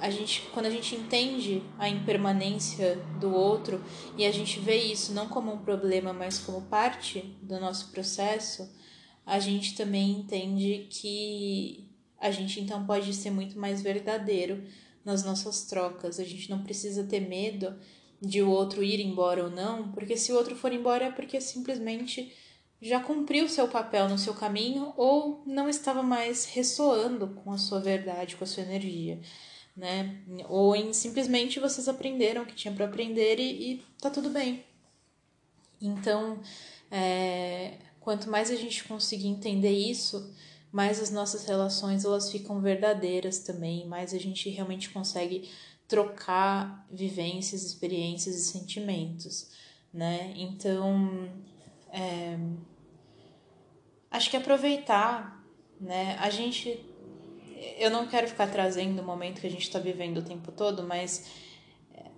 a 0.00 0.10
gente, 0.10 0.42
quando 0.52 0.66
a 0.66 0.70
gente 0.70 0.94
entende 0.94 1.62
a 1.78 1.88
impermanência 1.88 2.96
do 3.20 3.32
outro 3.32 3.82
e 4.18 4.26
a 4.26 4.32
gente 4.32 4.58
vê 4.60 4.76
isso 4.76 5.12
não 5.12 5.28
como 5.28 5.52
um 5.52 5.58
problema, 5.58 6.12
mas 6.12 6.38
como 6.38 6.62
parte 6.62 7.20
do 7.40 7.58
nosso 7.60 7.90
processo, 7.90 8.68
a 9.24 9.38
gente 9.38 9.74
também 9.76 10.10
entende 10.10 10.88
que 10.90 11.88
a 12.20 12.30
gente 12.30 12.60
então 12.60 12.84
pode 12.84 13.14
ser 13.14 13.30
muito 13.30 13.58
mais 13.58 13.82
verdadeiro 13.82 14.62
nas 15.04 15.24
nossas 15.24 15.64
trocas. 15.64 16.18
A 16.18 16.24
gente 16.24 16.50
não 16.50 16.62
precisa 16.62 17.04
ter 17.04 17.20
medo 17.20 17.74
de 18.20 18.42
o 18.42 18.50
outro 18.50 18.82
ir 18.84 19.00
embora 19.00 19.44
ou 19.44 19.50
não, 19.50 19.90
porque 19.92 20.16
se 20.16 20.32
o 20.32 20.36
outro 20.36 20.54
for 20.54 20.72
embora 20.72 21.06
é 21.06 21.10
porque 21.10 21.40
simplesmente 21.40 22.32
já 22.82 22.98
cumpriu 22.98 23.48
seu 23.48 23.68
papel 23.68 24.08
no 24.08 24.18
seu 24.18 24.34
caminho 24.34 24.92
ou 24.96 25.40
não 25.46 25.68
estava 25.68 26.02
mais 26.02 26.44
ressoando 26.44 27.28
com 27.28 27.52
a 27.52 27.56
sua 27.56 27.78
verdade, 27.78 28.34
com 28.34 28.42
a 28.42 28.46
sua 28.46 28.64
energia, 28.64 29.20
né? 29.76 30.20
Ou 30.48 30.74
em 30.74 30.92
simplesmente 30.92 31.60
vocês 31.60 31.86
aprenderam 31.86 32.42
o 32.42 32.46
que 32.46 32.56
tinha 32.56 32.74
para 32.74 32.86
aprender 32.86 33.38
e, 33.38 33.74
e 33.74 33.82
tá 34.00 34.10
tudo 34.10 34.30
bem. 34.30 34.64
Então, 35.80 36.40
é, 36.90 37.78
quanto 38.00 38.28
mais 38.28 38.50
a 38.50 38.56
gente 38.56 38.82
conseguir 38.84 39.28
entender 39.28 39.70
isso, 39.70 40.34
mais 40.72 41.00
as 41.00 41.10
nossas 41.10 41.44
relações 41.44 42.04
elas 42.04 42.32
ficam 42.32 42.60
verdadeiras 42.60 43.38
também, 43.38 43.86
mais 43.86 44.12
a 44.12 44.18
gente 44.18 44.50
realmente 44.50 44.90
consegue 44.90 45.48
trocar 45.86 46.84
vivências, 46.90 47.62
experiências 47.62 48.34
e 48.34 48.44
sentimentos. 48.44 49.50
né? 49.92 50.32
Então, 50.36 51.28
é, 51.92 52.38
acho 54.12 54.30
que 54.30 54.36
aproveitar, 54.36 55.42
né? 55.80 56.16
A 56.20 56.30
gente, 56.30 56.78
eu 57.78 57.90
não 57.90 58.06
quero 58.06 58.28
ficar 58.28 58.46
trazendo 58.46 59.02
o 59.02 59.04
momento 59.04 59.40
que 59.40 59.46
a 59.46 59.50
gente 59.50 59.62
está 59.62 59.78
vivendo 59.78 60.18
o 60.18 60.22
tempo 60.22 60.52
todo, 60.52 60.84
mas 60.84 61.26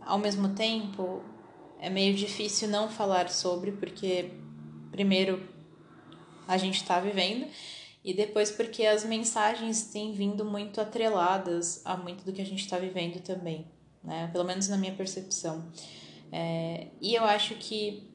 ao 0.01 0.19
mesmo 0.19 0.51
tempo 0.51 1.23
é 1.81 1.89
meio 1.89 2.15
difícil 2.15 2.69
não 2.69 2.89
falar 2.89 3.31
sobre, 3.31 3.73
porque 3.73 4.31
primeiro 4.91 5.49
a 6.47 6.57
gente 6.57 6.77
está 6.77 7.01
vivendo 7.01 7.47
e 8.05 8.13
depois 8.13 8.51
porque 8.51 8.85
as 8.85 9.05
mensagens 9.05 9.85
têm 9.85 10.13
vindo 10.13 10.45
muito 10.45 10.81
atreladas 10.81 11.81
a 11.85 11.97
muito 11.97 12.25
do 12.25 12.33
que 12.33 12.43
a 12.43 12.47
gente 12.47 12.61
está 12.61 12.79
vivendo 12.79 13.21
também, 13.21 13.67
né? 14.03 14.29
Pelo 14.33 14.45
menos 14.45 14.69
na 14.69 14.77
minha 14.77 14.93
percepção. 14.93 15.71
É, 16.31 16.89
e 17.01 17.15
eu 17.15 17.25
acho 17.25 17.55
que 17.55 18.11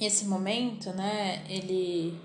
esse 0.00 0.26
momento, 0.26 0.90
né, 0.92 1.44
ele 1.48 2.18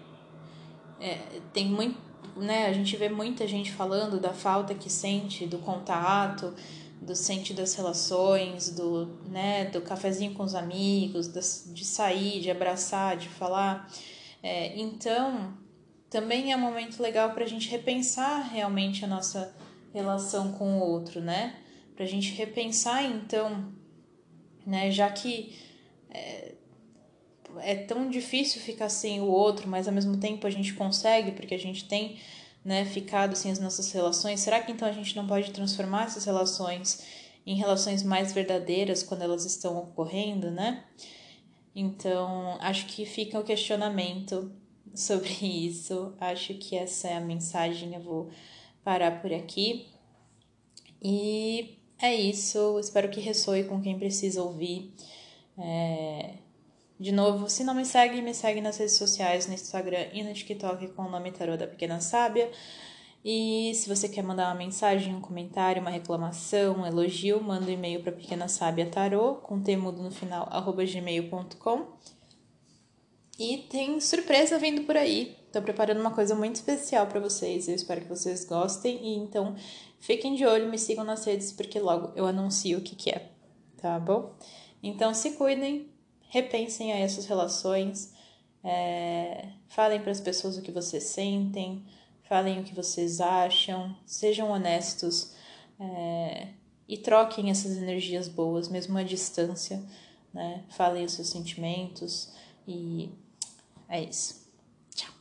é, 1.06 1.40
tem 1.54 1.68
muito, 1.68 2.00
né, 2.36 2.66
a 2.66 2.74
gente 2.74 2.98
vê 2.98 3.10
muita 3.10 3.48
gente 3.48 3.72
falando 3.72 4.20
da 4.20 4.34
falta 4.34 4.74
que 4.74 4.90
sente 4.90 5.46
do 5.46 5.60
contato, 5.60 6.52
do 7.00 7.16
sente 7.16 7.54
das 7.54 7.76
relações, 7.76 8.72
do, 8.72 9.06
né, 9.30 9.66
do 9.66 9.82
cafezinho 9.82 10.34
com 10.34 10.44
os 10.44 10.56
amigos, 10.56 11.32
de 11.32 11.86
sair, 11.86 12.42
de 12.42 12.50
abraçar, 12.50 13.18
de 13.18 13.30
falar. 13.30 13.88
É, 14.42 14.76
então, 14.80 15.54
também 16.10 16.52
é 16.52 16.56
um 16.58 16.60
momento 16.60 17.02
legal 17.02 17.32
para 17.32 17.44
a 17.44 17.48
gente 17.48 17.70
repensar 17.70 18.50
realmente 18.52 19.06
a 19.06 19.08
nossa 19.08 19.56
relação 19.94 20.54
com 20.54 20.80
o 20.80 20.82
outro, 20.82 21.22
né? 21.22 21.56
Para 21.96 22.06
a 22.06 22.08
gente 22.08 22.32
repensar, 22.34 23.04
então, 23.04 23.72
né? 24.66 24.90
Já 24.90 25.10
que 25.10 25.56
é, 26.10 26.55
é 27.60 27.76
tão 27.76 28.10
difícil 28.10 28.62
ficar 28.62 28.90
sem 28.90 29.22
o 29.22 29.26
outro, 29.26 29.68
mas 29.68 29.88
ao 29.88 29.94
mesmo 29.94 30.18
tempo 30.18 30.46
a 30.46 30.50
gente 30.50 30.74
consegue, 30.74 31.32
porque 31.32 31.56
a 31.56 31.60
gente 31.60 31.86
tem 31.86 32.18
né, 32.64 32.86
ficado 32.86 33.36
sem 33.36 33.52
as 33.52 33.60
nossas 33.60 33.92
relações, 33.92 34.40
será 34.40 34.60
que 34.60 34.72
então 34.72 34.88
a 34.88 34.92
gente 34.92 35.16
não 35.16 35.28
pode 35.28 35.52
transformar 35.52 36.06
essas 36.06 36.26
relações 36.26 37.06
em 37.46 37.56
relações 37.56 38.02
mais 38.02 38.34
verdadeiras 38.34 39.04
quando 39.04 39.22
elas 39.22 39.46
estão 39.46 39.78
ocorrendo, 39.78 40.50
né? 40.50 40.84
Então, 41.76 42.58
acho 42.62 42.88
que 42.88 43.06
fica 43.06 43.38
o 43.38 43.44
questionamento 43.44 44.52
sobre 44.96 45.30
isso. 45.46 46.14
Acho 46.20 46.54
que 46.56 46.76
essa 46.76 47.10
é 47.10 47.18
a 47.18 47.22
mensagem. 47.22 47.94
Eu 47.94 48.02
vou 48.02 48.30
parar 48.84 49.22
por 49.22 49.34
aqui. 49.34 49.88
E 51.02 51.78
é 52.00 52.16
isso. 52.16 52.80
Espero 52.80 53.10
que 53.10 53.20
ressoe 53.20 53.66
com 53.66 53.82
quem 53.82 54.00
precisa 54.00 54.42
ouvir. 54.42 54.94
É... 55.58 56.45
De 56.98 57.12
novo, 57.12 57.50
se 57.50 57.64
não 57.64 57.74
me 57.74 57.86
segue, 57.86 58.22
me 58.22 58.34
segue 58.34 58.62
nas 58.62 58.78
redes 58.78 58.96
sociais, 58.96 59.48
no 59.48 59.54
Instagram 59.54 60.08
e 60.14 60.24
no 60.24 60.34
TikTok 60.34 60.88
com 60.90 61.04
o 61.04 61.10
nome 61.10 61.32
Tarô 61.32 61.58
da 61.58 61.68
Pequena 61.68 62.00
Sábia. 62.00 62.50
E 63.24 63.74
se 63.74 63.90
você 63.90 64.08
quer 64.08 64.22
mandar 64.22 64.48
uma 64.48 64.56
mensagem, 64.56 65.14
um 65.14 65.20
comentário, 65.20 65.82
uma 65.82 65.90
reclamação, 65.90 66.78
um 66.78 66.86
elogio, 66.86 67.42
manda 67.42 67.66
um 67.66 67.74
e-mail 67.74 68.02
para 68.02 68.12
Pequena 68.12 68.48
Sábia 68.48 68.86
Tarô, 68.86 69.36
com 69.36 69.62
temudo 69.62 70.02
no 70.02 70.12
final, 70.12 70.48
arroba 70.52 70.86
gmail.com. 70.86 71.88
E 73.38 73.58
tem 73.70 74.00
surpresa 74.00 74.58
vindo 74.58 74.84
por 74.84 74.96
aí. 74.96 75.36
Tô 75.52 75.62
preparando 75.62 76.00
uma 76.00 76.12
coisa 76.12 76.36
muito 76.36 76.56
especial 76.56 77.08
para 77.08 77.20
vocês. 77.20 77.68
Eu 77.68 77.76
espero 77.76 78.02
que 78.02 78.08
vocês 78.08 78.46
gostem. 78.46 79.04
E 79.04 79.18
então 79.18 79.56
fiquem 80.00 80.36
de 80.36 80.46
olho, 80.46 80.70
me 80.70 80.78
sigam 80.78 81.04
nas 81.04 81.26
redes, 81.26 81.52
porque 81.52 81.80
logo 81.80 82.14
eu 82.16 82.26
anuncio 82.26 82.78
o 82.78 82.82
que, 82.82 82.96
que 82.96 83.10
é. 83.10 83.32
Tá 83.78 84.00
bom? 84.00 84.34
Então 84.82 85.14
se 85.14 85.32
cuidem, 85.32 85.90
repensem 86.36 86.92
aí 86.92 87.02
essas 87.02 87.26
relações, 87.28 88.14
é, 88.62 89.48
falem 89.70 90.02
para 90.02 90.12
as 90.12 90.20
pessoas 90.20 90.58
o 90.58 90.62
que 90.62 90.70
vocês 90.70 91.06
sentem, 91.06 91.86
falem 92.28 92.60
o 92.60 92.64
que 92.66 92.76
vocês 92.76 93.22
acham, 93.22 93.96
sejam 94.06 94.52
honestos 94.52 95.34
é, 95.80 96.50
e 96.90 96.98
troquem 96.98 97.50
essas 97.50 97.78
energias 97.78 98.28
boas, 98.28 98.68
mesmo 98.68 98.98
à 98.98 99.04
distância, 99.04 99.82
né? 100.34 100.66
Falem 100.72 101.06
os 101.06 101.14
seus 101.14 101.30
sentimentos 101.30 102.34
e 102.68 103.10
é 103.88 104.04
isso. 104.04 104.46
Tchau! 104.94 105.14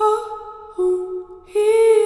Oh, 0.00 0.80
oh, 0.80 2.01